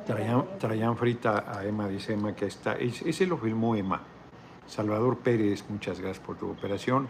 [0.07, 2.75] Traían, traían, frita a Emma, dice Emma que está.
[2.75, 4.01] Ese lo filmó Emma.
[4.67, 7.09] Salvador Pérez, muchas gracias por tu cooperación.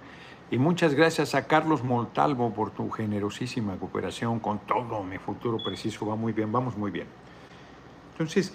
[0.50, 6.06] Y muchas gracias a Carlos Montalvo por tu generosísima cooperación con todo mi futuro preciso.
[6.06, 7.06] Va muy bien, vamos muy bien.
[8.12, 8.52] Entonces,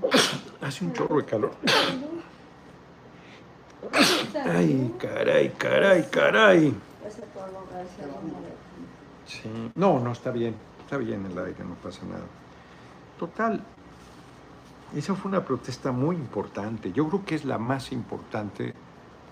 [0.60, 1.52] hace un chorro de calor.
[4.46, 6.74] Ay, caray, caray, caray.
[9.26, 9.72] Sí.
[9.74, 10.54] No, no está bien.
[10.84, 12.24] Está bien el aire, no pasa nada.
[13.20, 13.60] Total,
[14.96, 16.90] esa fue una protesta muy importante.
[16.90, 18.72] Yo creo que es la más importante,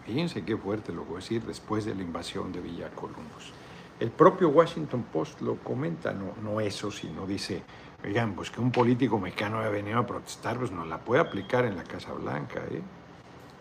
[0.04, 3.54] fíjense qué fuerte lo voy a decir, después de la invasión de Villa Columbus.
[3.98, 7.62] El propio Washington Post lo comenta, no, eso, sino dice,
[8.04, 11.64] oigan, pues que un político mexicano haya venido a protestar, pues no la puede aplicar
[11.64, 12.82] en la Casa Blanca, ¿eh?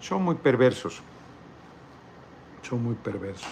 [0.00, 1.02] Son muy perversos.
[2.62, 3.50] Son muy perversos.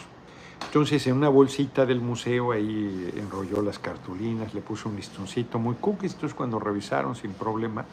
[0.66, 5.74] Entonces, en una bolsita del museo ahí enrolló las cartulinas, le puso un listoncito muy
[5.76, 6.14] cookies.
[6.14, 7.84] Entonces, cuando revisaron sin problema,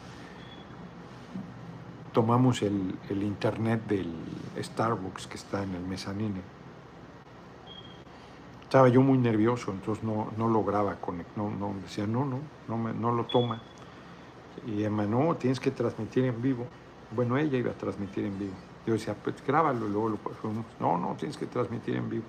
[2.12, 4.12] tomamos el, internet del
[4.60, 6.40] Starbucks que está en el mezanine.
[8.62, 12.92] Estaba yo muy nervioso, entonces no, no lograba conectar, no, no, decía, no, no, no,
[12.92, 13.62] no lo toma.
[14.66, 16.66] Y Emma, no, tienes que transmitir en vivo.
[17.14, 18.54] Bueno, ella iba a transmitir en vivo.
[18.86, 20.66] Yo decía, pues grábalo y luego lo ponemos.
[20.80, 22.24] No, no, tienes que transmitir en vivo.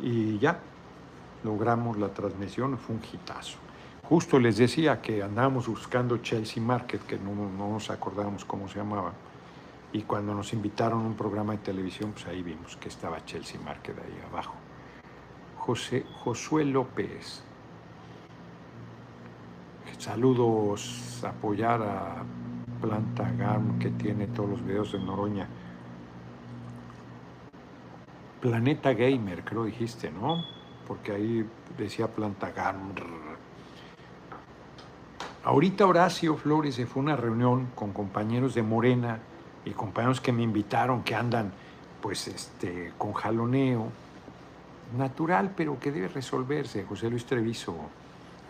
[0.00, 0.58] Y ya,
[1.44, 3.58] logramos la transmisión, fue un hitazo.
[4.08, 8.78] Justo les decía que andábamos buscando Chelsea Market, que no, no nos acordábamos cómo se
[8.78, 9.12] llamaba.
[9.92, 13.60] Y cuando nos invitaron a un programa de televisión, pues ahí vimos que estaba Chelsea
[13.60, 14.54] Market ahí abajo.
[15.56, 17.42] José, Josué López.
[19.98, 22.22] Saludos, apoyar a
[22.82, 25.48] Planta Garm que tiene todos los videos de Noroña.
[28.44, 30.44] Planeta Gamer, creo dijiste, ¿no?
[30.86, 32.92] Porque ahí decía Planta Garm.
[35.44, 39.18] Ahorita Horacio Flores se fue a una reunión con compañeros de Morena
[39.64, 41.54] y compañeros que me invitaron que andan
[42.02, 43.90] pues este con jaloneo
[44.94, 46.84] natural, pero que debe resolverse.
[46.84, 47.74] José Luis Treviso,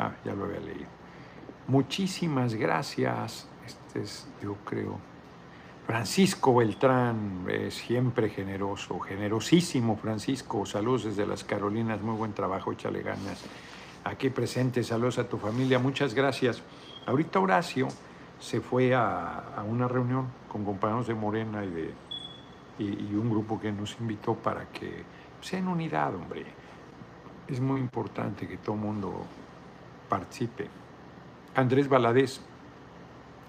[0.01, 0.89] ah, ya lo había leído.
[1.69, 3.47] Muchísimas gracias.
[3.65, 4.99] Este es, yo creo,
[5.87, 10.65] Francisco Beltrán, es siempre generoso, generosísimo Francisco.
[10.65, 13.45] Saludos desde las Carolinas, muy buen trabajo, échale ganas.
[14.03, 16.63] Aquí presente, saludos a tu familia, muchas gracias.
[17.07, 17.89] Ahorita Horacio
[18.41, 21.95] se fue a, una reunión con compañeros de Morena y, de,
[22.79, 25.05] y un grupo que nos invitó para que
[25.43, 26.47] sea en unidad, hombre.
[27.47, 29.27] Es muy importante que todo mundo
[30.09, 30.67] participe.
[31.55, 32.41] Andrés Valadez,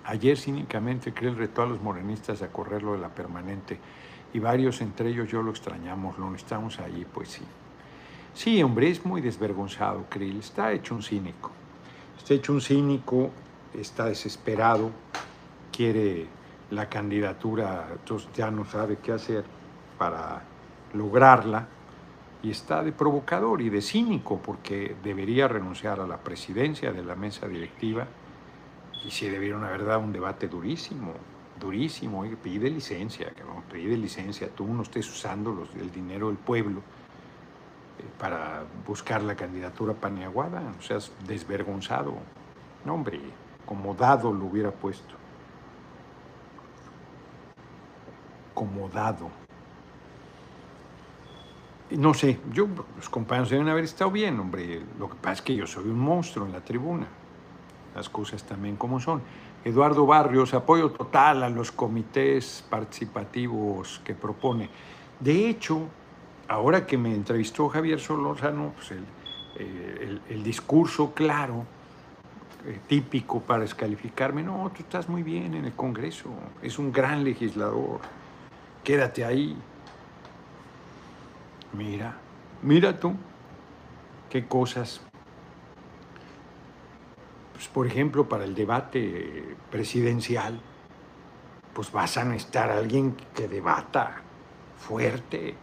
[0.06, 3.80] ayer cínicamente cree el reto a los morenistas a correrlo de la permanente
[4.34, 7.44] y varios entre ellos yo lo extrañamos, lo necesitamos ahí, pues sí.
[8.34, 11.52] Sí, hombre, es muy desvergonzado, Krill, está hecho un cínico.
[12.18, 13.32] Está hecho un cínico,
[13.74, 14.92] está desesperado,
[15.72, 16.28] quiere
[16.72, 19.46] la candidatura, entonces ya no sabe qué hacer
[19.98, 20.42] para
[20.94, 21.68] lograrla
[22.44, 27.16] y está de provocador y de cínico porque debería renunciar a la presidencia de la
[27.16, 28.08] mesa directiva
[29.06, 31.14] y si debiera una verdad un debate durísimo,
[31.60, 36.80] durísimo, y pide licencia, no, pide licencia, tú no estés usando el dinero del pueblo
[36.80, 42.14] eh, para buscar la candidatura paniaguada, o sea, desvergonzado,
[42.84, 43.20] no hombre,
[43.66, 45.14] como dado lo hubiera puesto,
[48.54, 49.30] como dado.
[51.92, 54.82] No sé, yo, los compañeros deben haber estado bien, hombre.
[54.98, 57.08] Lo que pasa es que yo soy un monstruo en la tribuna.
[57.96, 59.22] Las cosas también como son.
[59.64, 64.70] Eduardo Barrios, apoyo total a los comités participativos que propone.
[65.20, 65.88] De hecho,
[66.48, 69.06] ahora que me entrevistó Javier Solórzano, pues el,
[69.58, 71.66] eh, el, discurso claro,
[72.66, 76.30] eh, típico para descalificarme, no, tú estás muy bien en el Congreso,
[76.62, 78.02] es un gran legislador,
[78.84, 79.58] quédate ahí.
[81.72, 82.18] Mira,
[82.62, 83.14] mira tú,
[84.30, 85.05] qué cosas.
[87.56, 90.60] Pues, por ejemplo, para el debate presidencial,
[91.74, 94.22] pues vas a necesitar a alguien que debata
[94.78, 95.56] fuerte.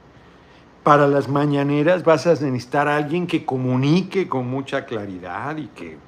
[0.83, 5.99] Para las mañaneras vas a necesitar a alguien que comunique con mucha claridad y que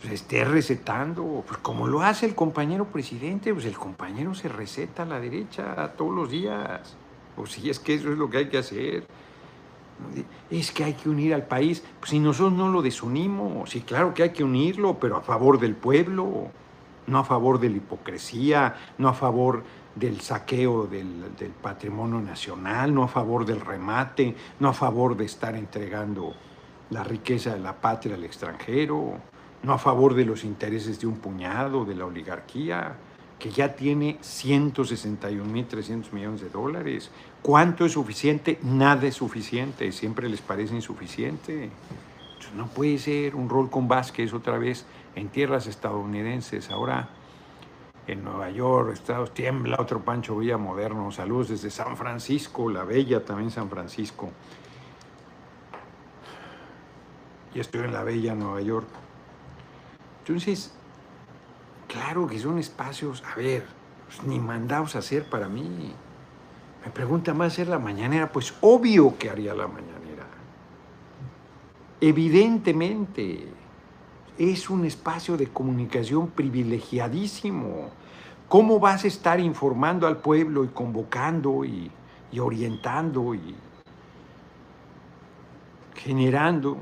[0.00, 5.02] pues, esté recetando, pues como lo hace el compañero presidente, pues el compañero se receta
[5.02, 6.96] a la derecha todos los días.
[7.36, 9.06] Pues sí, es que eso es lo que hay que hacer.
[10.50, 11.82] Es que hay que unir al país.
[11.98, 15.58] Pues si nosotros no lo desunimos, sí, claro que hay que unirlo, pero a favor
[15.58, 16.48] del pueblo,
[17.06, 19.62] no a favor de la hipocresía, no a favor
[19.94, 25.24] del saqueo del, del patrimonio nacional, no a favor del remate, no a favor de
[25.24, 26.34] estar entregando
[26.90, 29.18] la riqueza de la patria al extranjero,
[29.62, 32.96] no a favor de los intereses de un puñado, de la oligarquía
[33.42, 37.10] que ya tiene 161.300 millones de dólares.
[37.42, 38.60] ¿Cuánto es suficiente?
[38.62, 41.70] Nada es suficiente, siempre les parece insuficiente.
[42.54, 47.08] no puede ser un rol con Vázquez otra vez en tierras estadounidenses, ahora
[48.06, 51.10] en Nueva York, Estados tiembla otro Pancho Villa moderno.
[51.10, 54.30] Saludos desde San Francisco, la bella también San Francisco.
[57.56, 58.86] Y estoy en la bella Nueva York.
[60.20, 60.72] Entonces,
[61.92, 63.66] Claro que son espacios, a ver,
[64.06, 65.92] pues, ni mandados a hacer para mí.
[66.82, 70.26] Me pregunta más hacer la mañanera, pues obvio que haría la mañanera.
[72.00, 73.46] Evidentemente,
[74.38, 77.90] es un espacio de comunicación privilegiadísimo.
[78.48, 81.90] ¿Cómo vas a estar informando al pueblo y convocando y,
[82.32, 83.54] y orientando y
[85.94, 86.78] generando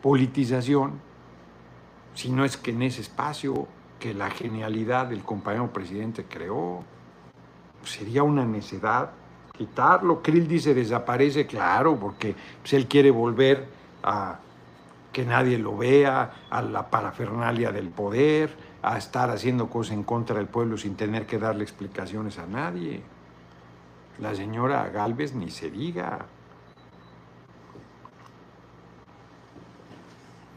[0.00, 1.00] politización
[2.14, 3.68] si no es que en ese espacio
[4.00, 6.82] que la genialidad del compañero presidente creó.
[7.84, 9.10] Sería una necedad
[9.56, 10.22] quitarlo.
[10.22, 13.68] Krill dice desaparece, claro, porque pues, él quiere volver
[14.02, 14.40] a
[15.12, 20.36] que nadie lo vea, a la parafernalia del poder, a estar haciendo cosas en contra
[20.36, 23.02] del pueblo sin tener que darle explicaciones a nadie.
[24.18, 26.26] La señora Galvez ni se diga.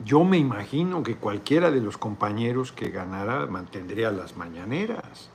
[0.04, 5.30] Yo me imagino que cualquiera de los compañeros que ganara mantendría las mañaneras.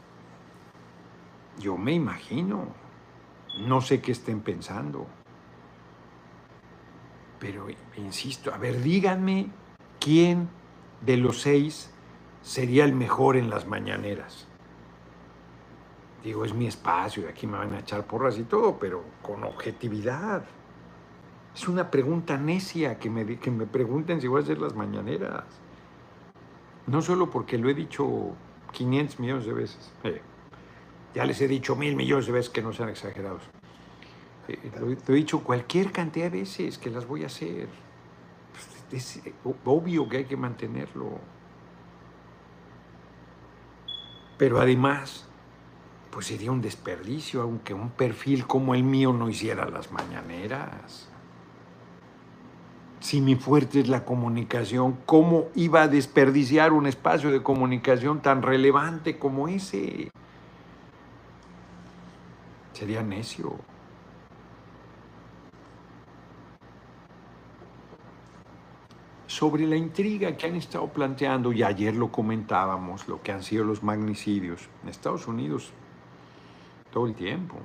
[1.59, 2.67] Yo me imagino.
[3.61, 5.07] No sé qué estén pensando.
[7.39, 7.67] Pero,
[7.97, 9.49] insisto, a ver, díganme
[9.99, 10.49] quién
[11.01, 11.91] de los seis
[12.43, 14.47] sería el mejor en las mañaneras.
[16.23, 19.45] Digo, es mi espacio y aquí me van a echar porras y todo, pero con
[19.45, 20.45] objetividad.
[21.59, 25.43] Es una pregunta necia que me, que me pregunten si voy a hacer las mañaneras.
[26.87, 28.37] No solo porque lo he dicho
[28.71, 29.93] 500 millones de veces.
[30.05, 30.23] Eh,
[31.17, 33.43] ya les he dicho mil millones de veces que no sean exagerados.
[34.47, 37.69] Eh, lo, he dicho cualquier cantidad de veces que las voy a hacer.
[38.93, 39.35] Es eh,
[39.65, 41.19] obvio que hay que mantenerlo.
[44.39, 45.27] Pero además,
[46.13, 51.09] pues sería un desperdicio, aunque un perfil como el mío no hiciera las mañaneras.
[53.01, 58.43] Si mi fuerte es la comunicación, ¿cómo iba a desperdiciar un espacio de comunicación tan
[58.43, 60.11] relevante como ese?
[62.73, 63.57] Sería necio.
[69.27, 73.63] Sobre la intriga que han estado planteando, y ayer lo comentábamos, lo que han sido
[73.63, 75.73] los magnicidios en Estados Unidos
[76.93, 77.57] todo el tiempo.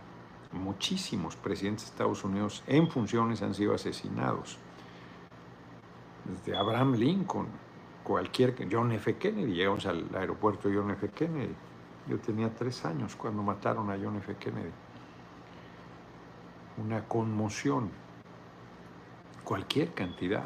[0.51, 4.59] Muchísimos presidentes de Estados Unidos en funciones han sido asesinados.
[6.25, 7.47] Desde Abraham Lincoln,
[8.03, 9.17] cualquier John F.
[9.17, 11.09] Kennedy, llegamos al aeropuerto John F.
[11.09, 11.55] Kennedy.
[12.07, 14.35] Yo tenía tres años cuando mataron a John F.
[14.35, 14.71] Kennedy
[16.77, 17.91] una conmoción,
[19.43, 20.45] cualquier cantidad,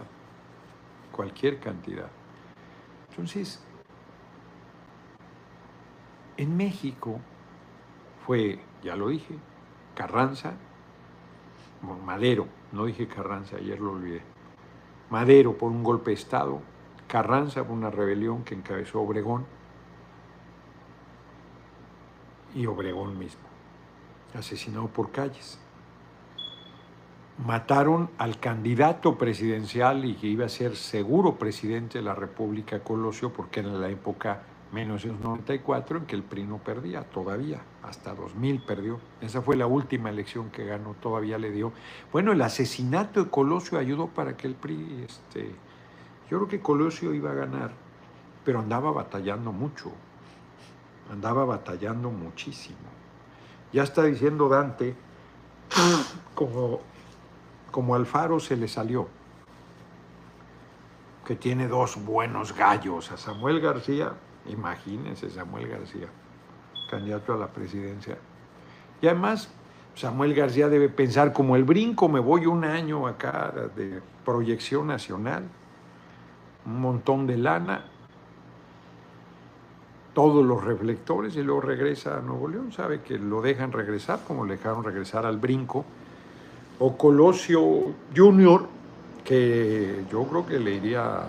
[1.12, 2.10] cualquier cantidad.
[3.10, 3.64] Entonces,
[6.38, 7.20] en México
[8.26, 9.36] fue, ya lo dije,
[9.96, 10.54] Carranza,
[12.06, 14.22] Madero, no dije Carranza, ayer lo olvidé,
[15.10, 16.60] Madero por un golpe de Estado,
[17.08, 19.46] Carranza por una rebelión que encabezó Obregón
[22.54, 23.44] y Obregón mismo,
[24.34, 25.60] asesinado por calles.
[27.46, 33.32] Mataron al candidato presidencial y que iba a ser seguro presidente de la República, Colosio,
[33.32, 34.42] porque era la época
[34.72, 39.00] 1994 en que el PRI no perdía todavía, hasta 2000 perdió.
[39.22, 41.72] Esa fue la última elección que ganó, todavía le dio.
[42.12, 45.52] Bueno, el asesinato de Colosio ayudó para que el PRI, este,
[46.30, 47.72] yo creo que Colosio iba a ganar,
[48.44, 49.92] pero andaba batallando mucho,
[51.12, 52.78] andaba batallando muchísimo.
[53.72, 54.96] Ya está diciendo Dante,
[56.36, 56.82] como
[57.72, 59.08] como Alfaro se le salió,
[61.26, 64.14] que tiene dos buenos gallos, a Samuel García,
[64.50, 66.08] imagínense Samuel García,
[66.90, 68.18] candidato a la presidencia.
[69.02, 69.50] Y además,
[69.96, 75.44] Samuel García debe pensar como el brinco, me voy un año acá de proyección nacional,
[76.66, 77.86] un montón de lana,
[80.14, 84.46] todos los reflectores y luego regresa a Nuevo León, sabe que lo dejan regresar, como
[84.46, 85.86] le dejaron regresar al brinco
[86.80, 88.68] o Colosio Junior,
[89.24, 91.22] que yo creo que le iría,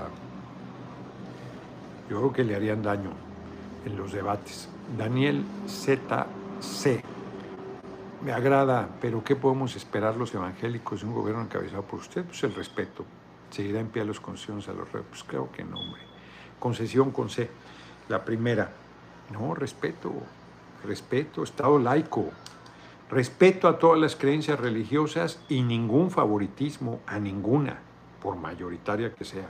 [2.08, 3.10] yo creo que le harían daño
[3.84, 4.68] en los debates.
[4.96, 7.02] Daniel ZC.
[8.22, 12.24] Me agrada, pero ¿qué podemos esperar los evangélicos de un gobierno encabezado por usted?
[12.24, 13.04] Pues el respeto.
[13.50, 15.06] ¿Seguirá en pie a los concesiones a los reyes?
[15.08, 16.02] Pues creo que no, hombre.
[16.58, 17.48] Concesión con C.
[18.08, 18.70] La primera.
[19.32, 20.12] No, respeto.
[20.84, 21.42] Respeto.
[21.42, 22.30] Estado laico
[23.10, 27.80] respeto a todas las creencias religiosas y ningún favoritismo a ninguna,
[28.22, 29.48] por mayoritaria que sea.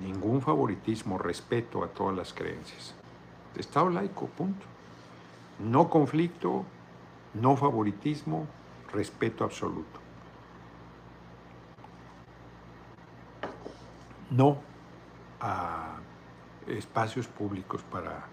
[0.00, 2.94] Ningún favoritismo, respeto a todas las creencias.
[3.56, 4.64] Estado laico, punto.
[5.58, 6.64] No conflicto,
[7.34, 8.46] no favoritismo,
[8.92, 10.00] respeto absoluto.
[14.30, 14.58] No
[15.40, 15.96] a
[16.66, 18.26] espacios públicos para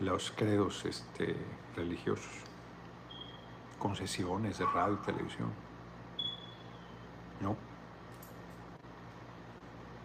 [0.00, 1.36] los credos este,
[1.74, 2.46] religiosos
[3.78, 5.52] concesiones de radio y televisión.
[7.40, 7.56] No.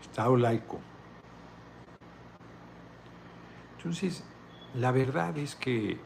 [0.01, 0.79] Estado laico.
[3.77, 4.23] Entonces,
[4.75, 5.99] la verdad es que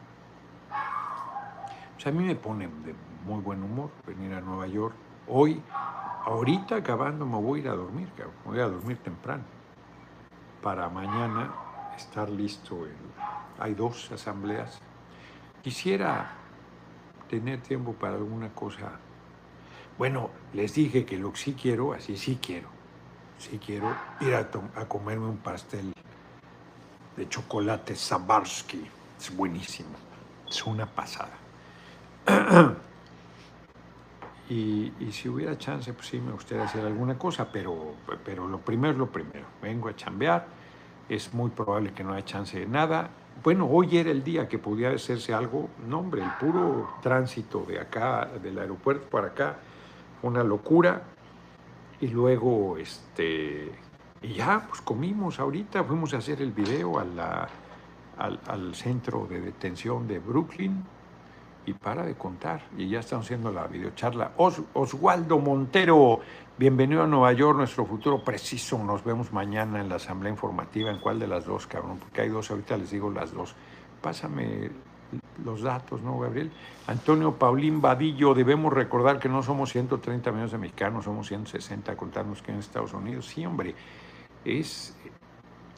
[2.06, 2.94] a mí me pone de
[3.24, 4.94] muy buen humor venir a Nueva York.
[5.26, 5.60] Hoy,
[6.24, 8.08] ahorita acabando, me voy a ir a dormir,
[8.44, 9.42] voy a dormir temprano.
[10.62, 11.52] Para mañana
[11.96, 12.86] estar listo.
[13.58, 14.80] hay dos asambleas.
[15.62, 16.30] Quisiera
[17.28, 18.92] tener tiempo para alguna cosa.
[19.98, 22.75] Bueno, les dije que lo que sí quiero, así sí quiero.
[23.38, 24.48] Sí quiero ir a,
[24.88, 25.92] comerme un pastel
[27.16, 28.88] de chocolate Zabarsky.
[29.18, 29.90] Es buenísimo.
[30.48, 31.36] Es una pasada.
[34.48, 38.92] Y, si hubiera chance, pues sí me gustaría hacer alguna cosa, pero, pero lo primero
[38.92, 39.44] es lo primero.
[39.60, 40.46] Vengo a chambear,
[41.08, 43.10] es muy probable que no haya chance de nada.
[43.42, 45.68] Bueno, hoy era el día que pudiera hacerse algo.
[45.88, 49.56] No, hombre, el puro tránsito de acá, del aeropuerto para acá,
[50.22, 51.02] una locura.
[52.00, 53.72] Y luego, este,
[54.22, 57.48] y ya, pues comimos ahorita, fuimos a hacer el video a la,
[58.18, 60.84] al, al centro de detención de Brooklyn
[61.66, 62.62] y para de contar.
[62.76, 64.32] Y ya estamos haciendo la videocharla.
[64.36, 66.20] Oswaldo Montero,
[66.56, 68.78] bienvenido a Nueva York, nuestro futuro preciso.
[68.82, 70.90] Nos vemos mañana en la asamblea informativa.
[70.90, 71.98] ¿En cuál de las dos, cabrón?
[71.98, 73.54] Porque hay dos, ahorita les digo las dos.
[74.00, 74.70] Pásame
[75.44, 76.50] los datos, ¿no, Gabriel?
[76.86, 82.42] Antonio Paulín Vadillo, debemos recordar que no somos 130 millones de mexicanos, somos 160, contarnos
[82.42, 83.26] que en Estados Unidos.
[83.26, 83.74] Sí, hombre,
[84.44, 84.96] es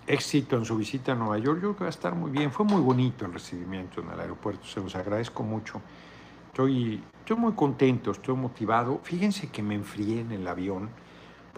[0.06, 1.56] éxito en su visita a Nueva York.
[1.56, 2.50] Yo creo que va a estar muy bien.
[2.50, 5.80] Fue muy bonito el recibimiento en el aeropuerto, se los agradezco mucho.
[6.48, 9.00] Estoy, estoy muy contento, estoy motivado.
[9.02, 10.90] Fíjense que me enfrié en el avión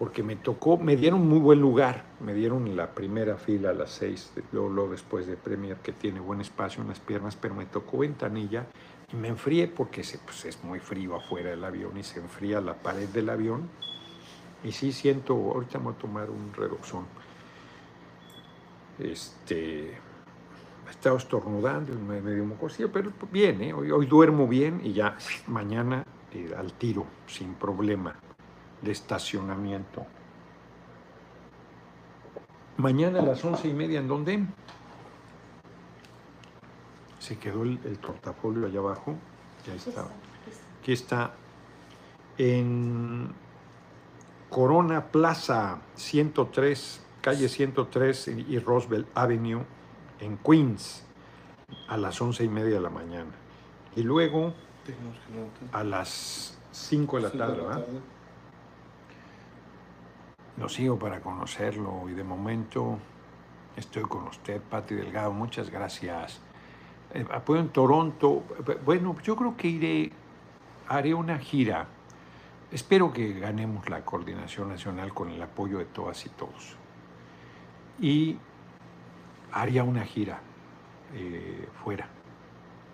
[0.01, 3.91] porque me tocó, me dieron muy buen lugar, me dieron la primera fila a las
[3.91, 7.99] seis, luego, después de Premier, que tiene buen espacio en las piernas, pero me tocó
[7.99, 8.65] ventanilla
[9.13, 12.59] y me enfrié porque se, pues, es muy frío afuera del avión y se enfría
[12.61, 13.69] la pared del avión.
[14.63, 17.05] Y sí siento, ahorita me voy a tomar un redoxón
[18.97, 19.99] este,
[20.89, 23.71] estado estornudando, me, dio mucosillo, pero bien, ¿eh?
[23.71, 28.15] hoy, duermo bien y ya mañana eh, al tiro, sin problema
[28.81, 30.05] de estacionamiento.
[32.77, 34.45] Mañana a las once y media, ¿en dónde?
[37.19, 39.15] Se quedó el, el portafolio allá abajo.
[39.67, 40.05] Ya está.
[40.81, 41.33] Aquí está.
[42.37, 43.33] En
[44.49, 49.63] Corona Plaza 103 calle 103 y Roosevelt Avenue
[50.19, 51.03] en Queens
[51.87, 53.31] a las once y media de la mañana.
[53.95, 54.53] Y luego
[55.71, 57.85] a las 5 de la tarde, ¿verdad?
[60.57, 62.99] Lo sigo para conocerlo y de momento
[63.75, 65.31] estoy con usted, Pati Delgado.
[65.31, 66.41] Muchas gracias.
[67.13, 68.43] Eh, apoyo en Toronto.
[68.85, 70.11] Bueno, yo creo que iré,
[70.87, 71.87] haré una gira.
[72.71, 76.77] Espero que ganemos la coordinación nacional con el apoyo de todas y todos
[78.01, 78.37] y
[79.51, 80.41] haría una gira
[81.13, 82.07] eh, fuera,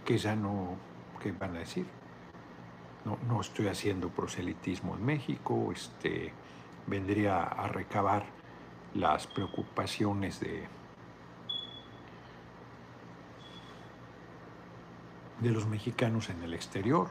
[0.05, 0.76] que ya no,
[1.22, 1.86] ¿qué van a decir?
[3.05, 6.34] No, no, estoy haciendo proselitismo en México, este,
[6.88, 8.26] vendría a recabar
[8.94, 10.68] las preocupaciones de,
[15.42, 17.10] de los mexicanos en el exterior.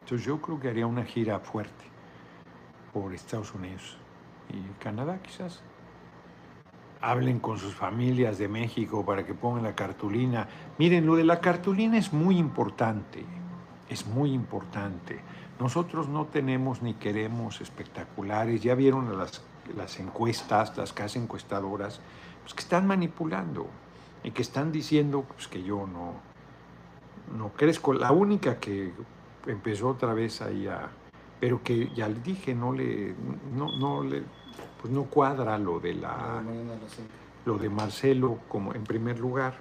[0.00, 1.84] Entonces yo creo que haría una gira fuerte
[2.92, 3.96] por Estados Unidos
[4.50, 5.62] y Canadá quizás
[7.00, 10.48] hablen con sus familias de México para que pongan la cartulina.
[10.78, 13.24] Miren, lo de la cartulina es muy importante,
[13.88, 15.20] es muy importante.
[15.60, 19.42] Nosotros no tenemos ni queremos espectaculares, ya vieron las,
[19.76, 22.00] las encuestas, las casas encuestadoras,
[22.42, 23.66] pues que están manipulando
[24.22, 26.14] y que están diciendo pues, que yo no,
[27.36, 27.94] no crezco.
[27.94, 28.92] La única que
[29.46, 30.90] empezó otra vez ahí a...
[31.40, 33.14] Pero que ya le dije, no le,
[33.54, 34.22] no, no le,
[34.80, 36.42] pues no cuadra lo de la
[37.44, 39.54] lo de Marcelo como en primer lugar.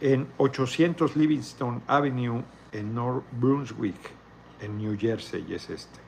[0.00, 2.42] En 800 Livingston Avenue
[2.72, 4.19] en North Brunswick,
[4.60, 6.00] en New Jersey, es este.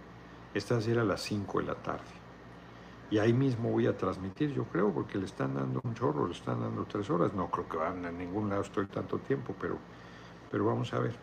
[0.55, 2.22] Esta será a las 5 de la tarde.
[3.11, 6.32] Y ahí mismo voy a transmitir, yo creo, porque le están dando un chorro, le
[6.32, 7.34] están dando tres horas.
[7.34, 9.76] No creo que van a ningún lado, estoy tanto tiempo, pero,
[10.50, 11.14] pero vamos a ver.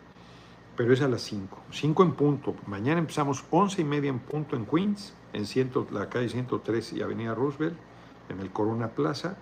[0.76, 2.54] Pero es a las 5, 5 en punto.
[2.66, 7.34] Mañana empezamos 11 y media en punto en Queens en la calle 103 y Avenida
[7.34, 7.76] Roosevelt,
[8.28, 9.36] en el Corona Plaza,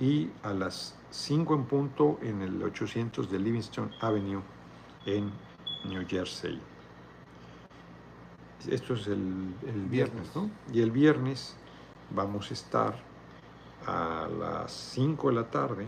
[0.00, 4.42] y a las 5 en punto en el 800 de Livingston Avenue
[5.06, 5.30] en
[5.84, 6.71] New Jersey.
[8.68, 9.54] Esto es el,
[9.88, 10.50] viernes, ¿no?
[10.72, 11.56] Y el viernes
[12.10, 12.94] vamos a estar
[13.86, 15.86] a las 5 de la tarde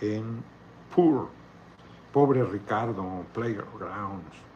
[0.00, 0.42] en
[0.94, 1.28] Poor,
[2.12, 4.46] Pobre Ricardo, Playgrounds,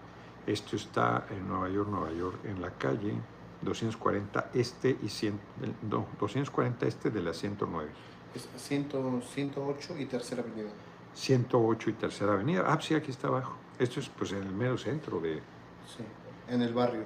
[0.47, 3.14] esto está en Nueva York, Nueva York, en la calle
[3.62, 5.39] 240 este y 100,
[5.89, 7.91] no, 240 este de la 109.
[8.35, 10.70] Es 108 y tercera avenida.
[11.14, 12.64] 108 y tercera avenida.
[12.66, 13.57] Ah, sí, aquí está abajo.
[13.78, 15.37] Esto es pues en el mero centro de...
[15.87, 16.05] Sí,
[16.51, 17.05] en el barrio.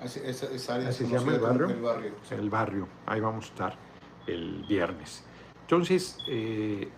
[0.00, 1.68] Así, se llama el barrio.
[1.68, 2.88] El barrio, el barrio.
[3.06, 3.78] Ahí vamos a estar
[4.26, 5.24] el viernes.
[5.62, 6.88] Entonces, eh,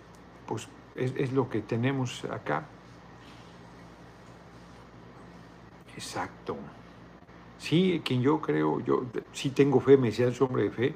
[0.45, 2.65] pues es, es, lo que tenemos acá.
[5.95, 6.57] exacto.
[7.57, 10.93] Sí, quien yo creo, yo sí tengo fe, me decía el hombre de fe,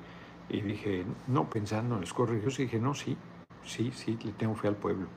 [0.49, 3.18] y dije, no, pensando en los corregios, y dije, no, sí,
[3.66, 5.07] sí, sí, le tengo fe al pueblo.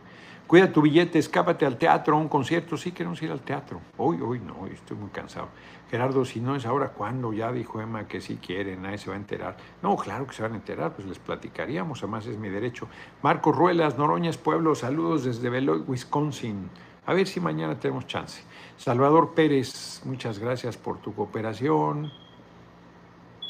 [0.52, 2.76] Cuida tu billete, escápate al teatro, a un concierto.
[2.76, 3.80] Sí, queremos ir al teatro.
[3.96, 5.48] Hoy, hoy no, estoy muy cansado.
[5.90, 7.32] Gerardo, si no es ahora, ¿cuándo?
[7.32, 9.56] Ya dijo Emma que sí quiere, nadie se va a enterar.
[9.80, 12.86] No, claro que se van a enterar, pues les platicaríamos, además es mi derecho.
[13.22, 16.68] Marcos Ruelas, Noroñas Pueblo, saludos desde Beloit, Wisconsin.
[17.06, 18.42] A ver si mañana tenemos chance.
[18.76, 22.12] Salvador Pérez, muchas gracias por tu cooperación.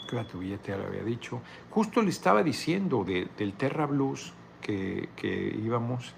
[0.08, 1.40] Cuida tu billete, ya lo había dicho.
[1.68, 6.14] Justo le estaba diciendo del Terra Blues que, que íbamos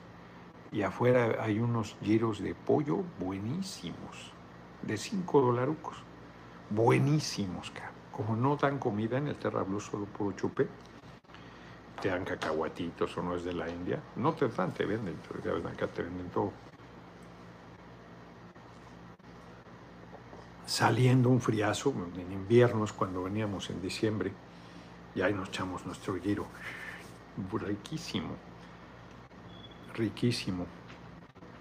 [0.74, 4.32] y afuera hay unos giros de pollo buenísimos,
[4.82, 5.96] de 5 dolarucos.
[6.68, 7.72] Buenísimos,
[8.10, 10.66] Como no dan comida en el Terra solo por chupe,
[12.02, 14.02] te dan cacahuatitos o no es de la India.
[14.16, 15.16] No te dan, te venden,
[15.72, 16.52] acá te venden todo.
[20.66, 24.32] Saliendo un friazo, en inviernos cuando veníamos en diciembre,
[25.14, 26.46] y ahí nos echamos nuestro giro.
[27.52, 28.53] Riquísimo
[29.95, 30.66] riquísimo.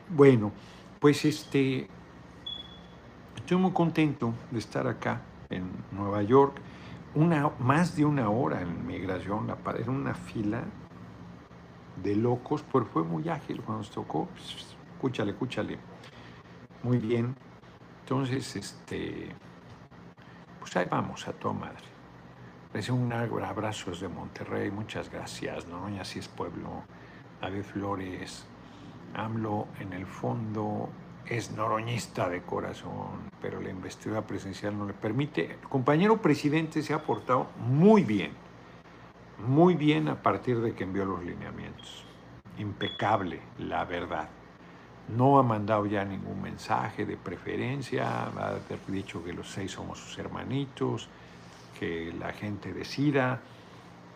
[0.09, 0.51] Bueno,
[0.99, 1.87] pues este,
[3.35, 6.57] estoy muy contento de estar acá en Nueva York.
[7.15, 10.63] Una, más de una hora en migración, era una fila
[12.01, 14.27] de locos, pero fue muy ágil cuando nos tocó.
[14.35, 15.77] Escúchale, escúchale.
[16.81, 17.35] Muy bien.
[18.01, 19.29] Entonces, este,
[20.59, 21.93] pues ahí vamos a tu madre.
[22.73, 25.89] Les un abrazo desde Monterrey, muchas gracias, ¿no?
[25.89, 26.83] Y así es pueblo.
[27.43, 28.45] David Flores,
[29.13, 30.87] AMLO en el fondo
[31.25, 35.51] es noroñista de corazón, pero la investidura presidencial no le permite.
[35.51, 38.31] El compañero presidente se ha portado muy bien,
[39.45, 42.05] muy bien a partir de que envió los lineamientos.
[42.59, 44.29] Impecable, la verdad.
[45.13, 50.17] No ha mandado ya ningún mensaje de preferencia, ha dicho que los seis somos sus
[50.17, 51.09] hermanitos,
[51.77, 53.41] que la gente decida.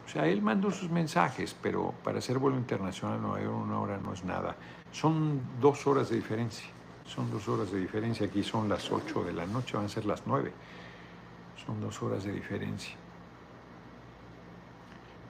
[0.08, 3.98] O sea, él mandó sus mensajes, pero para hacer vuelo internacional no hay una hora
[3.98, 4.56] no es nada.
[4.90, 6.66] Son dos horas de diferencia.
[7.04, 8.26] Son dos horas de diferencia.
[8.26, 10.54] Aquí son las ocho de la noche, van a ser las nueve.
[11.66, 12.96] Son dos horas de diferencia.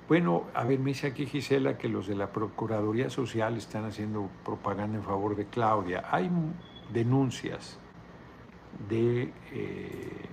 [0.08, 4.30] Bueno, a ver, me dice aquí Gisela que los de la Procuraduría Social están haciendo
[4.46, 6.06] propaganda en favor de Claudia.
[6.12, 6.30] Hay
[6.94, 7.80] denuncias
[8.88, 10.30] de eh,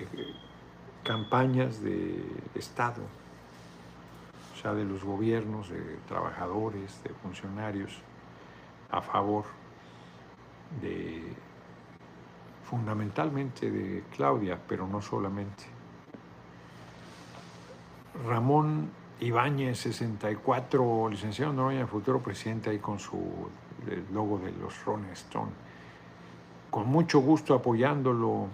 [0.00, 0.49] eh,
[1.10, 2.22] campañas de
[2.54, 3.02] Estado,
[4.54, 8.00] o sea, de los gobiernos, de trabajadores, de funcionarios,
[8.92, 9.44] a favor
[10.80, 11.20] de
[12.62, 15.64] fundamentalmente de Claudia, pero no solamente.
[18.24, 23.18] Ramón Ibáñez, 64, licenciado Noroña, futuro presidente, ahí con su
[24.12, 25.50] logo de los Rolling Stone.
[26.70, 28.46] Con mucho gusto apoyándolo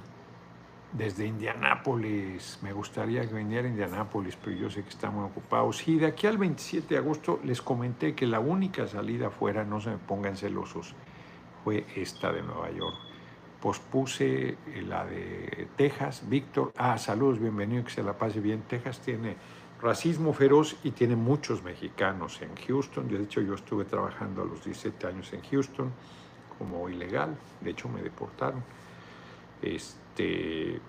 [0.97, 2.59] desde Indianápolis.
[2.63, 5.73] Me gustaría que viniera a Indianápolis, pero yo sé que está muy ocupado.
[5.73, 9.81] Sí, de aquí al 27 de agosto les comenté que la única salida fuera, no
[9.81, 10.95] se me pongan celosos,
[11.65, 12.97] fue esta de Nueva York.
[13.61, 16.23] Pospuse la de Texas.
[16.29, 18.63] Víctor, ah, saludos, bienvenido, que se la pase bien.
[18.69, 19.37] Texas tiene
[19.81, 23.09] racismo feroz y tiene muchos mexicanos en Houston.
[23.09, 25.91] De hecho, yo estuve trabajando a los 17 años en Houston
[26.59, 27.37] como ilegal.
[27.61, 28.63] De hecho, me deportaron.
[29.61, 30.81] Este, este,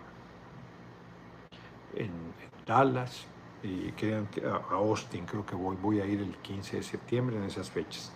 [1.96, 3.26] en, Dallas
[3.64, 7.38] y crean que a Austin creo que voy, voy a ir el 15 de septiembre
[7.38, 8.12] en esas fechas.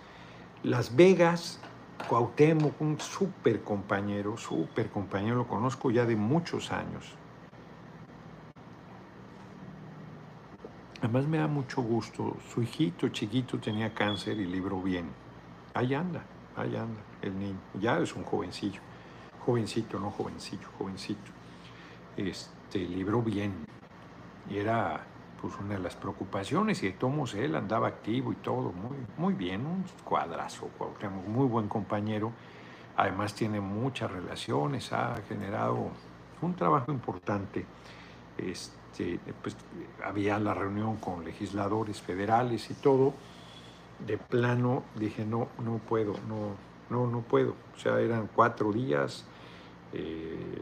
[0.63, 1.61] Las Vegas,
[2.09, 7.15] Cuauhtémoc, un súper compañero, súper compañero, lo conozco ya de muchos años.
[10.99, 15.09] Además me da mucho gusto, su hijito chiquito tenía cáncer y libró bien.
[15.73, 16.23] Ahí anda,
[16.57, 18.81] ahí anda el niño, ya es un jovencillo
[19.45, 21.31] jovencito, no jovencillo, jovencito,
[22.17, 23.65] este, libró bien.
[24.49, 25.05] Y era
[25.41, 29.33] pues una de las preocupaciones y de todos él andaba activo y todo, muy, muy
[29.33, 30.69] bien, un cuadrazo,
[31.27, 32.31] muy buen compañero.
[32.95, 35.89] Además tiene muchas relaciones, ha generado
[36.41, 37.65] un trabajo importante.
[38.37, 39.55] Este, pues,
[40.03, 43.13] había la reunión con legisladores federales y todo.
[44.05, 46.55] De plano dije, no, no puedo, no,
[46.89, 47.55] no, no puedo.
[47.75, 49.25] O sea, eran cuatro días,
[49.93, 50.61] eh,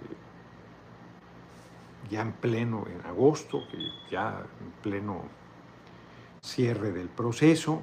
[2.10, 3.64] ya en pleno, en agosto,
[4.10, 5.24] ya en pleno
[6.42, 7.82] cierre del proceso.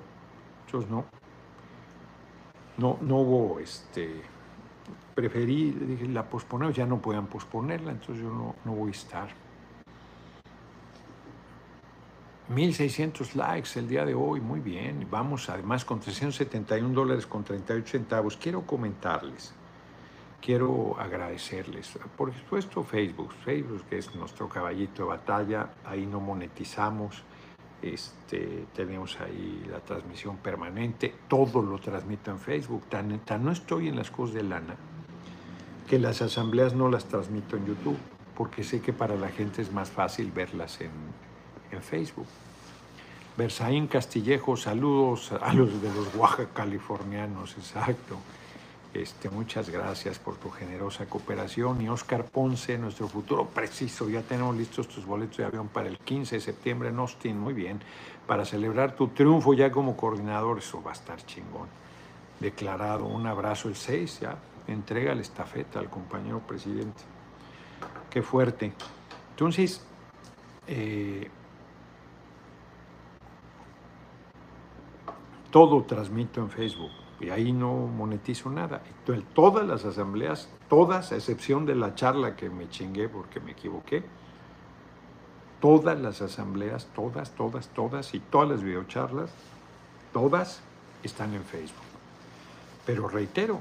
[0.66, 1.04] Entonces no,
[2.78, 4.22] no, no hubo, este,
[5.14, 9.28] preferí, dije, la posponemos, ya no puedan posponerla, entonces yo no, no voy a estar.
[12.50, 15.06] 1.600 likes el día de hoy, muy bien.
[15.10, 18.36] Vamos además con 371 dólares con 38 centavos.
[18.36, 19.52] Quiero comentarles
[20.40, 21.98] quiero agradecerles.
[22.16, 23.32] Por supuesto, Facebook.
[23.44, 25.70] Facebook que es nuestro caballito de batalla.
[25.84, 27.22] Ahí no monetizamos.
[27.82, 31.14] Este, tenemos ahí la transmisión permanente.
[31.28, 32.84] Todo lo transmito en Facebook.
[32.88, 34.76] Tan, tan no estoy en las cosas de lana
[35.86, 37.98] que las asambleas no las transmito en YouTube,
[38.36, 40.90] porque sé que para la gente es más fácil verlas en,
[41.70, 42.26] en Facebook.
[43.36, 48.16] Versaín Castillejo, saludos a los de los Oaxaca californianos, exacto.
[49.02, 51.82] Este, muchas gracias por tu generosa cooperación.
[51.82, 55.98] Y Oscar Ponce, nuestro futuro preciso, ya tenemos listos tus boletos de avión para el
[55.98, 57.78] 15 de septiembre en Austin, muy bien,
[58.26, 61.68] para celebrar tu triunfo ya como coordinador, eso va a estar chingón.
[62.40, 67.02] Declarado, un abrazo el 6, ya, entrega la estafeta al compañero presidente.
[68.08, 68.72] Qué fuerte.
[69.30, 69.84] Entonces,
[70.66, 71.28] eh,
[75.50, 78.82] todo transmito en Facebook y ahí no monetizo nada.
[79.00, 83.52] Entonces, todas las asambleas, todas, a excepción de la charla que me chingué porque me
[83.52, 84.04] equivoqué,
[85.60, 89.30] todas las asambleas, todas, todas, todas y todas las videocharlas,
[90.12, 90.62] todas
[91.02, 91.84] están en Facebook.
[92.84, 93.60] Pero reitero,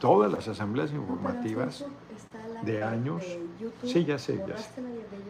[0.00, 1.84] todas las asambleas informativas
[2.62, 3.22] de años.
[3.84, 4.70] sí, ya sé, ya sé.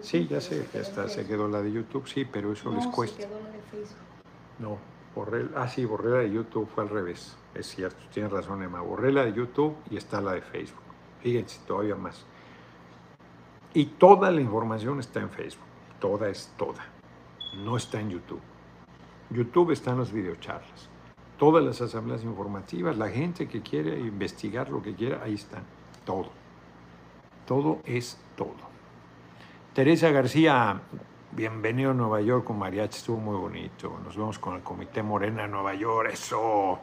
[0.03, 3.23] Sí, ya sé, ya está, se quedó la de YouTube, sí, pero eso les cuesta.
[3.23, 3.99] Se quedó la de Facebook.
[4.59, 4.79] No,
[5.55, 7.37] ah, sí, borré la de YouTube, fue al revés.
[7.55, 8.81] Es cierto, tienes razón, Emma.
[8.81, 10.83] Borré la de YouTube y está la de Facebook.
[11.23, 12.25] Fíjense, todavía más.
[13.73, 15.67] Y toda la información está en Facebook.
[16.01, 16.85] Toda es toda.
[17.65, 18.41] No está en YouTube.
[19.31, 20.89] YouTube está en las videocharlas.
[21.39, 25.65] Todas las asambleas informativas, la gente que quiere investigar lo que quiera, ahí están.
[26.05, 26.31] Todo.
[27.47, 28.55] Todo es todo.
[29.75, 30.81] Teresa García,
[31.37, 34.01] bienvenido a Nueva York con Mariachi, estuvo muy bonito.
[34.03, 36.79] Nos vemos con el Comité Morena de Nueva York, eso.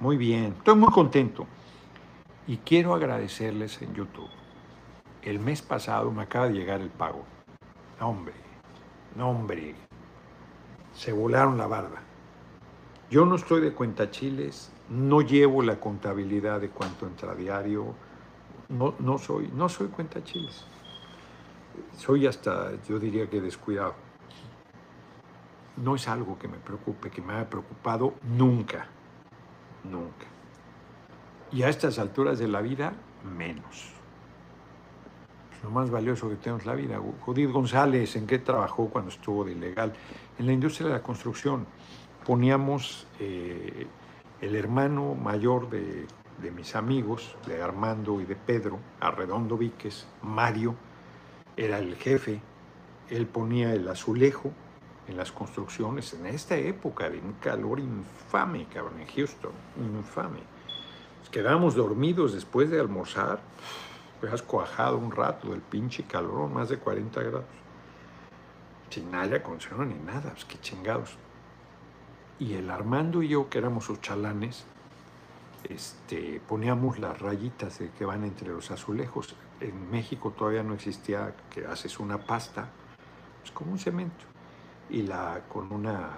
[0.00, 1.46] Muy bien, estoy muy contento.
[2.46, 4.28] Y quiero agradecerles en YouTube.
[5.22, 7.24] El mes pasado me acaba de llegar el pago.
[7.98, 8.34] No, hombre,
[9.14, 9.74] no, hombre.
[10.92, 12.02] Se volaron la barba.
[13.10, 17.94] Yo no estoy de cuenta chiles, no llevo la contabilidad de cuánto entra diario,
[18.68, 20.66] no, no soy, no soy cuenta chiles.
[21.96, 23.94] Soy hasta, yo diría que descuidado.
[25.76, 28.86] No es algo que me preocupe, que me haya preocupado nunca,
[29.84, 30.26] nunca.
[31.52, 32.94] Y a estas alturas de la vida,
[33.36, 33.92] menos.
[35.48, 37.00] Pues lo más valioso que tenemos la vida.
[37.20, 39.92] Judith González, ¿en qué trabajó cuando estuvo de ilegal?
[40.38, 41.66] En la industria de la construcción.
[42.26, 43.86] Poníamos eh,
[44.40, 46.06] el hermano mayor de,
[46.42, 50.74] de mis amigos, de Armando y de Pedro, Arredondo Víquez, Mario,
[51.56, 52.40] era el jefe,
[53.10, 54.52] él ponía el azulejo
[55.08, 60.40] en las construcciones en esta época de un calor infame, cabrón, en Houston, infame.
[61.20, 63.40] Nos quedábamos dormidos después de almorzar,
[64.32, 67.44] has cuajado un rato del pinche calor, más de 40 grados,
[68.90, 71.16] sin aire acondicionado ni nada, pues qué chingados.
[72.38, 74.64] Y el Armando y yo, que éramos sus chalanes,
[75.68, 79.34] este, poníamos las rayitas de que van entre los azulejos.
[79.60, 82.68] En México todavía no existía que haces una pasta,
[83.44, 84.24] es como un cemento,
[84.90, 86.10] y la con una,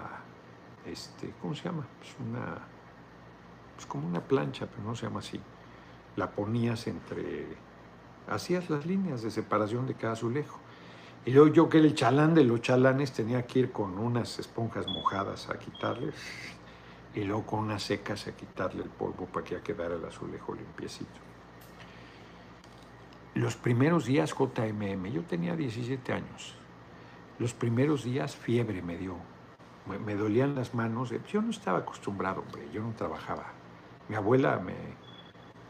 [0.85, 1.87] este, ¿cómo se llama?
[1.99, 2.57] Pues una,
[3.75, 5.39] pues como una plancha, pero no se llama así.
[6.15, 7.47] La ponías entre,
[8.27, 10.59] hacías las líneas de separación de cada azulejo.
[11.25, 14.87] Y luego yo que el chalán de los chalanes tenía que ir con unas esponjas
[14.87, 16.15] mojadas a quitarles
[17.13, 20.55] y luego con unas secas a quitarle el polvo para que ya quedara el azulejo
[20.55, 21.28] limpiecito.
[23.39, 26.55] Los primeros días JMM, yo tenía 17 años,
[27.37, 29.15] los primeros días fiebre me dio,
[30.05, 33.45] me, dolían las manos, yo no estaba acostumbrado, hombre, yo no trabajaba.
[34.09, 34.75] Mi abuela me,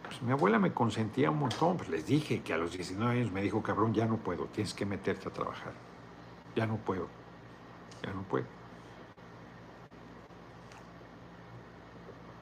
[0.01, 3.32] pues, mi abuela me consentía un montón, pues les dije que a los 19 años
[3.32, 5.74] me dijo, cabrón, ya no puedo, tienes que meterte a trabajar,
[6.55, 7.07] ya no puedo,
[8.03, 8.47] ya no puedo.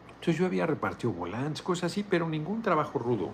[0.08, 3.34] Entonces yo había repartido volantes, cosas así, pero ningún trabajo rudo.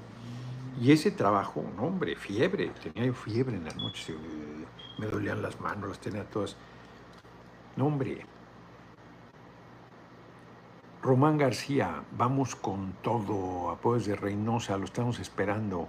[0.84, 4.14] Y ese trabajo, no hombre, fiebre, tenía yo fiebre en la noche,
[4.98, 6.58] me dolían las manos, las tenía todas.
[7.78, 8.26] No hombre.
[11.02, 15.88] Román García, vamos con todo, apoyos de Reynosa, lo estamos esperando.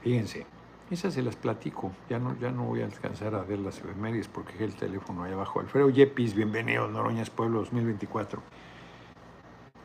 [0.00, 0.44] Fíjense,
[0.90, 4.26] esas se las platico, ya no, ya no voy a alcanzar a ver las efemérides
[4.26, 5.60] porque el teléfono ahí abajo.
[5.60, 8.42] Alfredo Yepis, bienvenido, Noroñas Pueblo 2024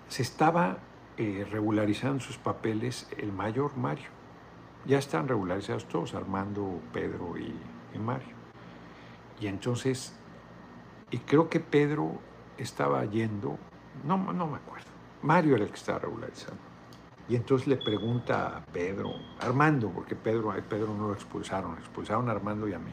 [0.07, 0.79] se estaba
[1.17, 4.16] eh, regularizando sus papeles el mayor Mario.
[4.87, 7.53] Ya están regularizados todos, Armando, Pedro y,
[7.99, 8.35] Mario.
[9.41, 10.15] Y entonces,
[11.11, 12.19] y creo que Pedro
[12.57, 13.57] estaba yendo,
[14.05, 14.87] no, no me acuerdo,
[15.23, 16.61] Mario era el que estaba regularizando.
[17.27, 19.09] Y entonces le pregunta a Pedro,
[19.41, 22.91] Armando, porque Pedro, Pedro no lo expulsaron, expulsaron a Armando y a mí.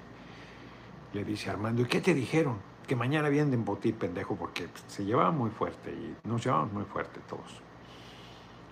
[1.13, 2.57] Le dice Armando, ¿y qué te dijeron?
[2.89, 6.85] Que mañana vienen de embotir, pendejo, porque se llevaban muy fuerte y nos llevaban muy
[6.85, 7.63] fuerte todos.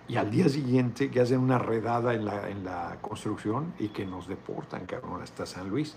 [0.07, 4.05] Y al día siguiente que hacen una redada en la, en la construcción y que
[4.05, 5.95] nos deportan, cabrón, hasta San Luis.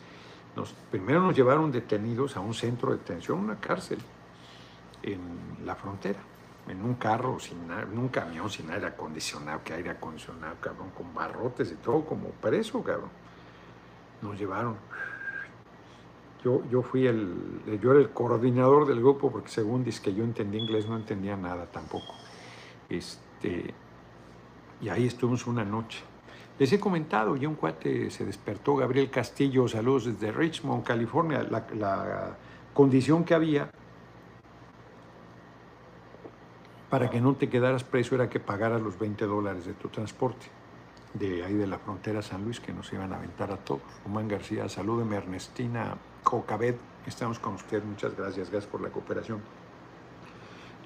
[0.55, 3.99] Nos, primero nos llevaron detenidos a un centro de detención, una cárcel,
[5.03, 5.21] en
[5.65, 6.19] la frontera,
[6.69, 11.13] en un carro, sin en un camión sin aire acondicionado, que aire acondicionado, cabrón, con
[11.15, 13.11] barrotes y todo, como preso, cabrón.
[14.23, 14.77] Nos llevaron.
[16.43, 20.25] Yo, yo fui el, yo era el coordinador del grupo porque según dice que yo
[20.25, 22.15] entendía inglés, no entendía nada tampoco.
[22.89, 23.75] Este,
[24.81, 26.01] y ahí estuvimos una noche.
[26.59, 31.43] Les he comentado, ya un cuate se despertó, Gabriel Castillo, saludos desde Richmond, California.
[31.43, 32.37] La, la
[32.73, 33.71] condición que había
[36.89, 40.47] para que no te quedaras preso era que pagaras los 20 dólares de tu transporte
[41.19, 43.83] de ahí de la frontera San Luis, que nos iban a aventar a todos.
[44.05, 46.75] Román García, salúdeme, Ernestina Jocabed,
[47.07, 49.41] estamos con usted, muchas gracias, gracias por la cooperación.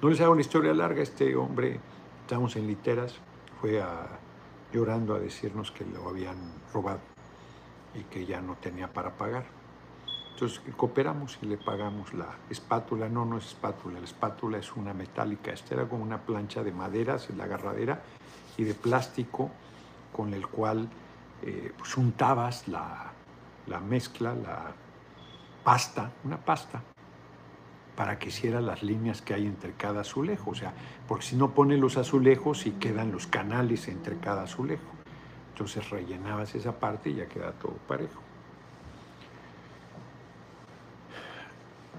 [0.01, 1.79] No les hago una historia larga, este hombre,
[2.21, 3.19] estábamos en literas,
[3.61, 4.07] fue a,
[4.73, 6.35] llorando a decirnos que lo habían
[6.73, 6.99] robado
[7.93, 9.45] y que ya no tenía para pagar.
[10.33, 13.07] Entonces cooperamos y le pagamos la espátula.
[13.07, 15.51] No, no es espátula, la espátula es una metálica.
[15.51, 18.01] Esta era como una plancha de maderas en la agarradera
[18.57, 19.51] y de plástico
[20.11, 20.89] con el cual
[21.43, 23.11] eh, pues untabas la,
[23.67, 24.71] la mezcla, la
[25.63, 26.81] pasta, una pasta,
[27.95, 30.51] para que hiciera las líneas que hay entre cada azulejo.
[30.51, 30.73] O sea,
[31.07, 34.91] porque si no pones los azulejos y quedan los canales entre cada azulejo.
[35.53, 38.21] Entonces rellenabas esa parte y ya queda todo parejo.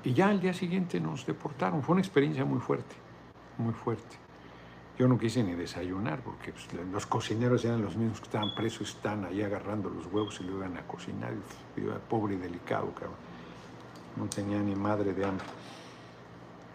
[0.04, 1.82] Y ya al día siguiente nos deportaron.
[1.82, 2.96] Fue una experiencia muy fuerte,
[3.58, 4.16] muy fuerte.
[4.98, 8.90] Yo no quise ni desayunar porque pues, los cocineros eran los mismos que estaban presos,
[8.90, 11.32] están ahí agarrando los huevos y lo iban a cocinar.
[11.76, 13.16] Y era pobre y delicado, cabrón.
[14.16, 15.46] No tenía ni madre de hambre.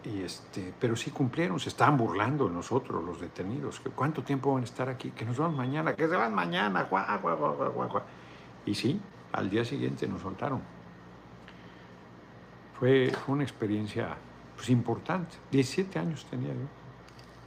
[0.07, 3.79] Y este, pero sí cumplieron, se estaban burlando de nosotros, los detenidos.
[3.81, 5.11] Que, ¿Cuánto tiempo van a estar aquí?
[5.11, 6.83] Que nos vamos mañana, que se van mañana.
[6.83, 8.01] Guau, guau, guau.
[8.65, 9.01] Y sí,
[9.33, 10.61] al día siguiente nos soltaron.
[12.79, 14.15] Fue, una experiencia
[14.55, 15.35] pues, importante.
[15.51, 16.67] 17 años tenía yo.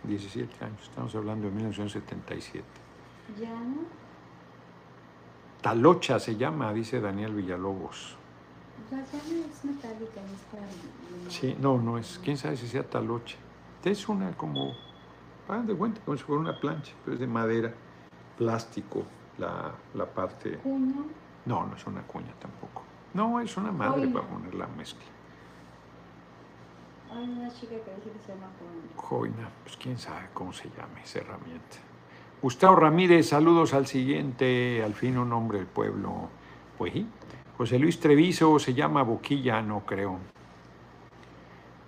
[0.05, 2.65] 17 años, estamos hablando de 1977.
[3.39, 3.49] Ya.
[5.63, 8.17] Talocha se llama, dice Daniel Villalobos.
[8.91, 11.31] Es metálica, es para.
[11.31, 13.37] Sí, no, no es, quién sabe si sea talocha.
[13.85, 14.75] Es una como,
[15.49, 17.73] hagan de cuenta, como si fuera una plancha, pero es de madera,
[18.37, 19.05] plástico,
[19.39, 20.59] la, la parte.
[20.63, 21.05] Junio.
[21.47, 22.83] No, no es una cuña tampoco.
[23.15, 24.13] No, es una madre Joina.
[24.13, 25.05] para poner la mezcla.
[27.13, 28.83] Hay una chica que dice que se llama Junio.
[28.97, 31.77] Joina, pues quién sabe cómo se llama esa herramienta.
[32.43, 36.29] Gustavo Ramírez, saludos al siguiente, al fin un hombre del pueblo.
[36.79, 37.07] Pues sí.
[37.61, 40.17] José Luis Treviso se llama Boquilla, no creo.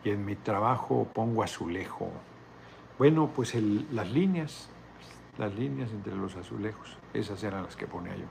[0.05, 2.11] Y en mi trabajo pongo azulejo.
[2.99, 4.68] Bueno, pues el- las líneas,
[5.39, 8.27] las líneas entre los azulejos, esas eran las que ponía yo.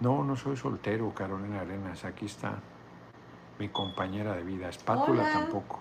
[0.00, 2.60] No, no soy soltero, Carolina Arenas, aquí está
[3.58, 4.70] mi compañera de vida.
[4.70, 5.32] Espátula Hola.
[5.34, 5.80] tampoco.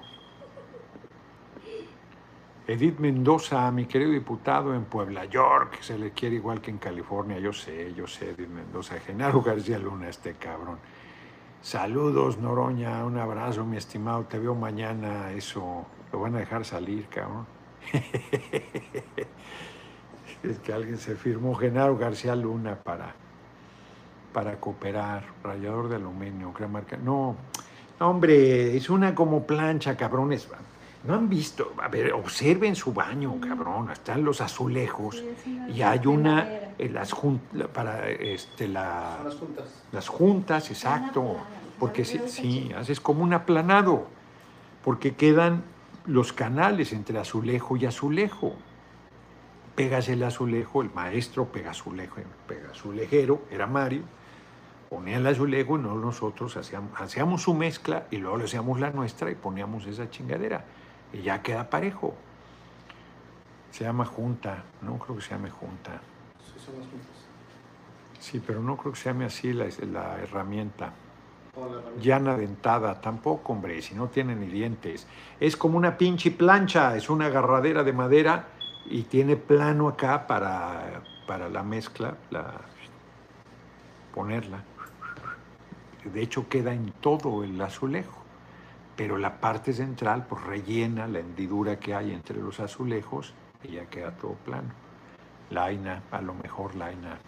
[2.67, 7.39] Edith Mendoza, mi querido diputado en Puebla, York, se le quiere igual que en California,
[7.39, 8.99] yo sé, yo sé, Edith Mendoza.
[8.99, 10.77] Genaro García Luna, este cabrón.
[11.61, 17.07] Saludos, Noroña, un abrazo, mi estimado, te veo mañana, eso, lo van a dejar salir,
[17.07, 17.47] cabrón.
[20.43, 23.15] es que alguien se firmó Genaro García Luna para,
[24.33, 26.97] para cooperar, rallador de aluminio, gran marca.
[26.97, 27.37] No,
[27.99, 30.49] hombre, es una como plancha, cabrones.
[31.07, 35.23] No han visto, a ver, observen su baño, cabrón, están los azulejos
[35.73, 36.45] y hay una,
[36.77, 39.83] eh, las jun- la- para este, la, las juntas.
[39.93, 41.37] las juntas, exacto,
[41.79, 42.31] porque ¿sabes?
[42.31, 44.07] sí, haces como un aplanado,
[44.83, 45.63] porque quedan
[46.05, 48.53] los canales entre azulejo y azulejo.
[49.75, 52.15] Pegas el azulejo, el maestro pega azulejo,
[52.47, 54.01] pega azulejero, era Mario,
[54.89, 58.89] ponía el azulejo y no nosotros hacíamos, hacíamos su mezcla y luego le hacíamos la
[58.89, 60.65] nuestra y poníamos esa chingadera
[61.13, 62.15] y ya queda parejo.
[63.71, 66.01] Se llama junta, no creo que se llame junta.
[66.39, 67.07] Sí, son las juntas.
[68.19, 70.93] Sí, pero no creo que se llame así la, la herramienta.
[71.99, 75.07] Llana dentada, tampoco, hombre, si no tiene ni dientes.
[75.39, 78.47] Es como una pinche plancha, es una agarradera de madera
[78.85, 82.53] y tiene plano acá para, para la mezcla, la,
[84.13, 84.63] ponerla.
[86.03, 88.16] De hecho, queda en todo el azulejo,
[88.97, 93.85] pero la parte central pues rellena la hendidura que hay entre los azulejos y ya
[93.85, 94.69] queda todo plano.
[95.51, 97.19] Laina, a lo mejor Laina.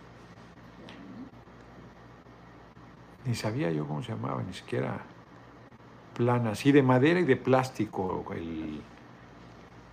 [3.25, 4.99] Ni sabía yo cómo se llamaba, ni siquiera
[6.15, 8.81] plana, sí, de madera y de plástico, el,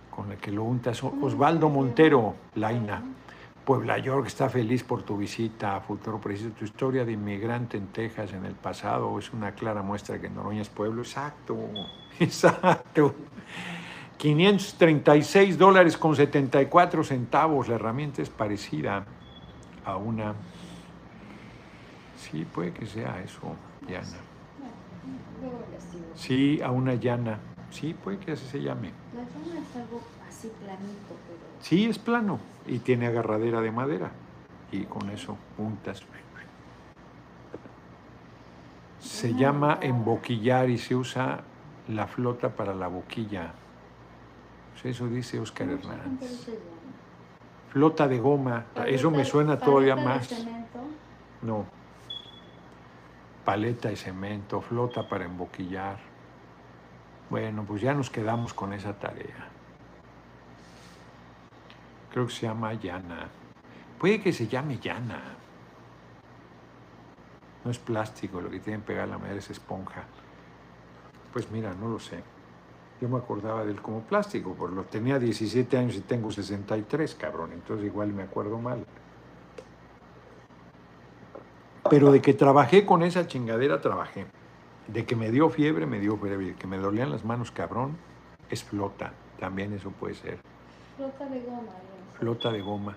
[0.09, 1.03] con el que lo untas.
[1.03, 3.03] Osvaldo Montero, Laina.
[3.67, 6.51] Puebla York está feliz por tu visita, futuro preciso.
[6.51, 10.29] Tu historia de inmigrante en Texas en el pasado es una clara muestra de que
[10.29, 11.01] Noroña es pueblo.
[11.01, 11.57] Exacto,
[12.21, 13.13] exacto.
[14.15, 17.67] 536 dólares con 74 centavos.
[17.67, 19.05] La herramienta es parecida
[19.83, 20.33] a una...
[22.15, 23.53] Sí, puede que sea eso,
[23.85, 24.17] llana.
[26.15, 27.37] Sí, a una llana.
[27.69, 28.93] Sí, puede que así se llame.
[29.13, 34.11] La llama es algo así planito, pero Sí, es plano y tiene agarradera de madera.
[34.71, 36.03] Y con eso puntas.
[38.99, 41.39] Se llama emboquillar y se usa
[41.87, 43.53] la flota para la boquilla.
[44.73, 46.47] Pues eso dice Oscar Hernández.
[47.69, 50.27] Flota de goma, eso me suena todavía de más.
[50.27, 50.79] cemento,
[51.41, 51.65] No.
[53.45, 55.97] Paleta de cemento, flota para emboquillar.
[57.29, 59.49] Bueno, pues ya nos quedamos con esa tarea.
[62.17, 63.29] Creo que se llama llana.
[63.99, 65.21] Puede que se llame llana.
[67.63, 70.03] No es plástico, lo que tienen pegar la madera es esponja.
[71.31, 72.23] Pues mira, no lo sé.
[72.99, 77.13] Yo me acordaba de él como plástico, porque lo tenía 17 años y tengo 63,
[77.13, 77.51] cabrón.
[77.53, 78.83] Entonces igual me acuerdo mal.
[81.87, 84.25] Pero de que trabajé con esa chingadera, trabajé.
[84.87, 86.47] De que me dio fiebre, me dio fiebre.
[86.47, 87.95] De que me dolían las manos, cabrón,
[88.49, 89.13] es flota.
[89.39, 90.39] También eso puede ser.
[90.95, 91.96] Flota de goma.
[92.19, 92.95] Flota de goma.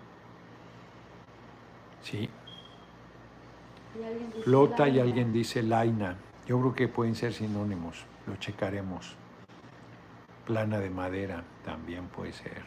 [2.02, 2.30] Sí,
[3.94, 6.16] Y flota y alguien dice laina.
[6.46, 8.04] Yo creo que pueden ser sinónimos.
[8.26, 9.14] Lo checaremos.
[10.46, 12.62] Plana de madera también puede ser.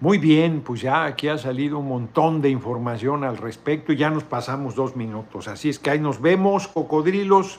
[0.00, 4.10] Muy bien, pues ya aquí ha salido un montón de información al respecto y ya
[4.10, 5.48] nos pasamos dos minutos.
[5.48, 7.58] Así es que ahí nos vemos, cocodrilos.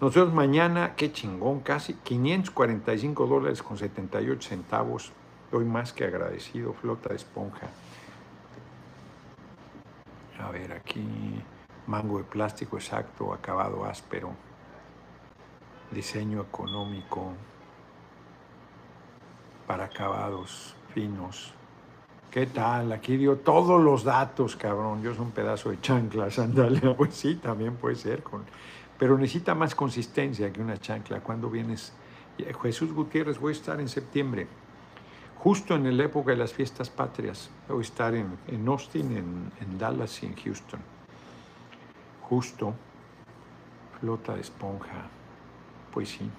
[0.00, 5.12] Nos vemos mañana, qué chingón, casi 545 dólares con 78 centavos.
[5.54, 7.68] Doy más que agradecido, flota de esponja.
[10.40, 11.40] A ver, aquí
[11.86, 14.32] mango de plástico exacto, acabado áspero,
[15.92, 17.34] diseño económico
[19.68, 21.54] para acabados finos.
[22.32, 22.90] ¿Qué tal?
[22.90, 25.04] Aquí dio todos los datos, cabrón.
[25.04, 26.94] Yo soy un pedazo de chancla, sandalia.
[26.96, 28.24] Pues sí, también puede ser.
[28.98, 31.20] Pero necesita más consistencia que una chancla.
[31.20, 31.92] Cuando vienes?
[32.60, 34.48] Jesús Gutiérrez, voy a estar en septiembre
[35.44, 37.50] justo en la época de las fiestas patrias.
[37.68, 39.14] Voy a estar en, en Austin,
[39.60, 40.80] en, Dallas y en Houston.
[42.22, 42.72] Justo,
[44.00, 45.06] flota de esponja.
[45.92, 46.30] Pues sí.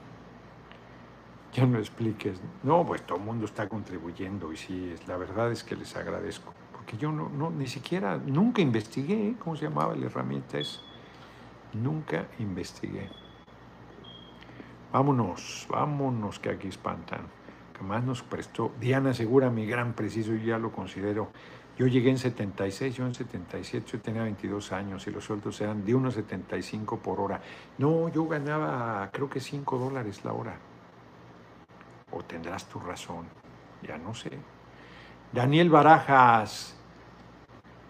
[1.54, 2.42] Ya no expliques.
[2.64, 5.96] No, pues todo el mundo está contribuyendo y sí, es, la verdad es que les
[5.96, 6.52] agradezco.
[6.72, 9.36] Porque yo no, no ni siquiera, nunca investigué ¿eh?
[9.38, 10.82] cómo se llamaba la herramienta es.
[11.74, 13.08] Nunca investigué.
[14.92, 17.45] Vámonos, vámonos que aquí espantan
[17.78, 18.72] que más nos prestó.
[18.80, 21.30] Diana Segura, mi gran preciso, yo ya lo considero.
[21.78, 25.84] Yo llegué en 76, yo en 77, yo tenía 22 años y los sueldos eran
[25.84, 27.42] de 1,75 por hora.
[27.78, 30.58] No, yo ganaba creo que 5 dólares la hora.
[32.12, 33.26] O tendrás tu razón,
[33.84, 34.32] ya no sé.
[35.34, 36.78] Daniel Barajas,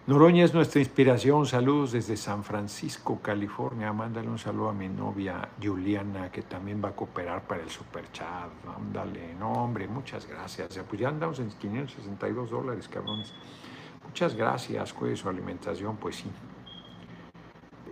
[0.06, 1.46] Noroña es nuestra inspiración.
[1.46, 3.92] Saludos desde San Francisco, California.
[3.92, 8.48] Mándale un saludo a mi novia Juliana, que también va a cooperar para el superchat.
[8.76, 10.78] Ándale, no, hombre, muchas gracias.
[10.88, 13.32] Pues ya andamos en 562 dólares, cabrones.
[14.04, 16.30] Muchas gracias, cuide su alimentación, pues sí.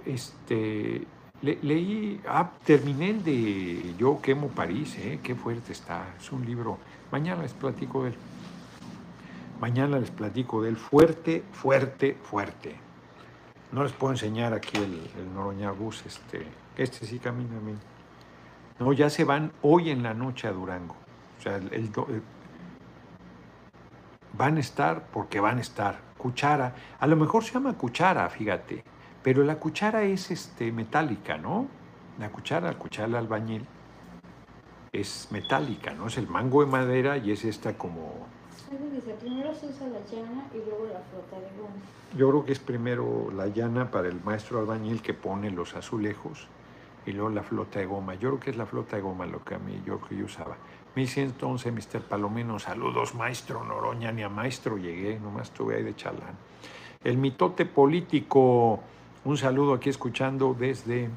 [0.06, 1.04] Este,
[1.42, 5.18] le, leí, ah, terminé el de Yo quemo París, ¿eh?
[5.20, 6.14] Qué fuerte está.
[6.16, 6.78] Es un libro.
[7.10, 8.14] Mañana les platico de él.
[9.60, 12.76] Mañana les platico del fuerte, fuerte, fuerte.
[13.72, 16.46] No les puedo enseñar aquí el, el Noroña Bus, este,
[16.76, 17.78] este sí camina bien.
[18.78, 20.96] No, ya se van hoy en la noche a Durango.
[21.38, 21.90] O sea, el, el,
[24.36, 26.00] van a estar porque van a estar.
[26.18, 28.82] Cuchara, a lo mejor se llama cuchara, fíjate,
[29.22, 31.66] pero la cuchara es este, metálica, ¿no?
[32.18, 33.66] La cuchara, la cuchara albañil
[34.92, 36.06] es metálica, ¿no?
[36.06, 38.26] Es el mango de madera y es esta como
[39.20, 41.74] Primero se usa la llana y luego la flota de goma.
[42.16, 46.48] Yo creo que es primero la llana para el maestro albañil que pone los azulejos
[47.06, 48.14] y luego la flota de goma.
[48.14, 50.26] Yo creo que es la flota de goma lo que a mí yo, que yo
[50.26, 50.56] usaba.
[50.94, 52.02] Me dice entonces, Mr.
[52.02, 56.36] Palomino, saludos maestro Noroña, ni a maestro llegué, nomás estuve ahí de chalán.
[57.02, 58.80] El mitote político,
[59.24, 61.10] un saludo aquí escuchando desde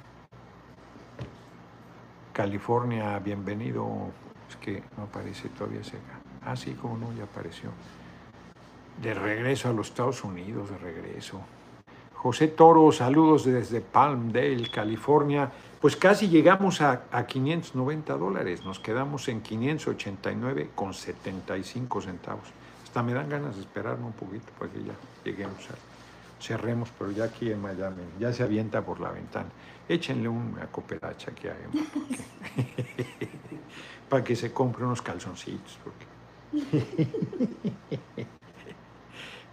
[2.34, 3.88] California, bienvenido.
[4.50, 5.84] Es que no aparece todavía
[6.48, 6.52] cerca.
[6.52, 7.70] Ah, sí, como no, ya apareció.
[9.02, 11.42] De regreso a los Estados Unidos, de regreso.
[12.16, 15.52] José Toro, saludos desde Palmdale, California.
[15.80, 22.48] Pues casi llegamos a, a 590 dólares, nos quedamos en 589 con 75 centavos.
[22.84, 24.94] Hasta me dan ganas de esperarme un poquito para que ya
[25.24, 25.76] lleguemos a,
[26.44, 29.50] cerremos, pero ya aquí en Miami, ya se avienta por la ventana.
[29.88, 33.30] Échenle una cooperacha que hay, porque-
[34.10, 35.78] para que se compre unos calzoncitos.
[35.84, 36.07] Porque...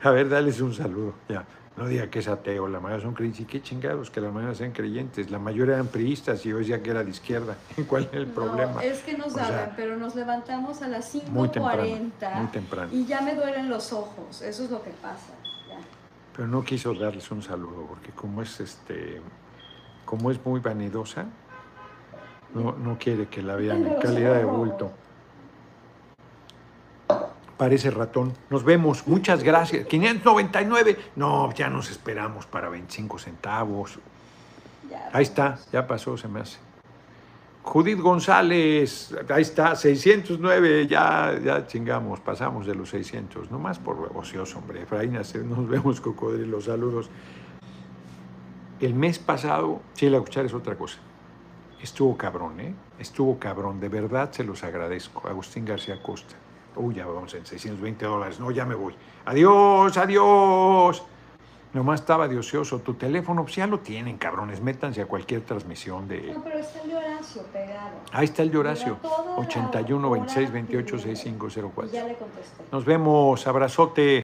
[0.03, 1.14] A ver, dales un saludo.
[1.28, 1.45] Ya,
[1.76, 3.40] no diga que es ateo, la mayoría son creyentes.
[3.40, 5.30] ¿Y qué chingados que la mayoría sean creyentes?
[5.30, 7.57] La mayoría eran priistas y hoy decía que era de izquierda.
[7.88, 8.84] ¿Cuál es el No, problema?
[8.84, 12.88] es que nos daban, pero nos levantamos a las Muy temprano, 5.40 muy temprano.
[12.92, 14.42] y ya me duelen los ojos.
[14.42, 15.32] Eso es lo que pasa.
[15.68, 15.78] ya.
[16.36, 19.22] Pero no quiso darles un saludo porque como es este,
[20.05, 21.24] como es muy vanidosa,
[22.55, 24.90] no, no quiere que la vean en calidad de bulto.
[27.57, 28.33] Parece ratón.
[28.51, 29.07] Nos vemos.
[29.07, 29.87] Muchas gracias.
[29.87, 30.99] 599.
[31.17, 33.99] No, ya nos esperamos para 25 centavos.
[34.91, 36.59] Ya, Ahí está, ya pasó, se me hace.
[37.65, 44.59] Judith González, ahí está, 609, ya, ya chingamos, pasamos de los 600, nomás por ocioso,
[44.59, 44.83] hombre.
[44.83, 45.33] Efraín, nos
[45.69, 47.09] vemos, cocodrilo, saludos.
[48.81, 50.99] El mes pasado, sí, la es otra cosa.
[51.81, 52.75] Estuvo cabrón, ¿eh?
[52.99, 55.27] Estuvo cabrón, de verdad se los agradezco.
[55.27, 56.35] Agustín García Costa.
[56.77, 58.95] Uy, ya vamos en 620 dólares, no, ya me voy.
[59.25, 61.03] Adiós, adiós.
[61.75, 62.79] Nomás estaba de ocioso.
[62.79, 64.61] Tu teléfono, pues ya lo tienen, cabrones.
[64.61, 66.33] Métanse a cualquier transmisión de.
[66.33, 67.97] No, pero está el de Horacio pegado.
[68.12, 68.99] Ahí está el de Horacio.
[69.03, 71.16] Mira, toda la 81 26 hora 28 primero.
[71.16, 71.91] 6504.
[71.91, 72.62] Y ya le contesté.
[72.70, 73.47] Nos vemos.
[73.49, 74.22] Abrazote.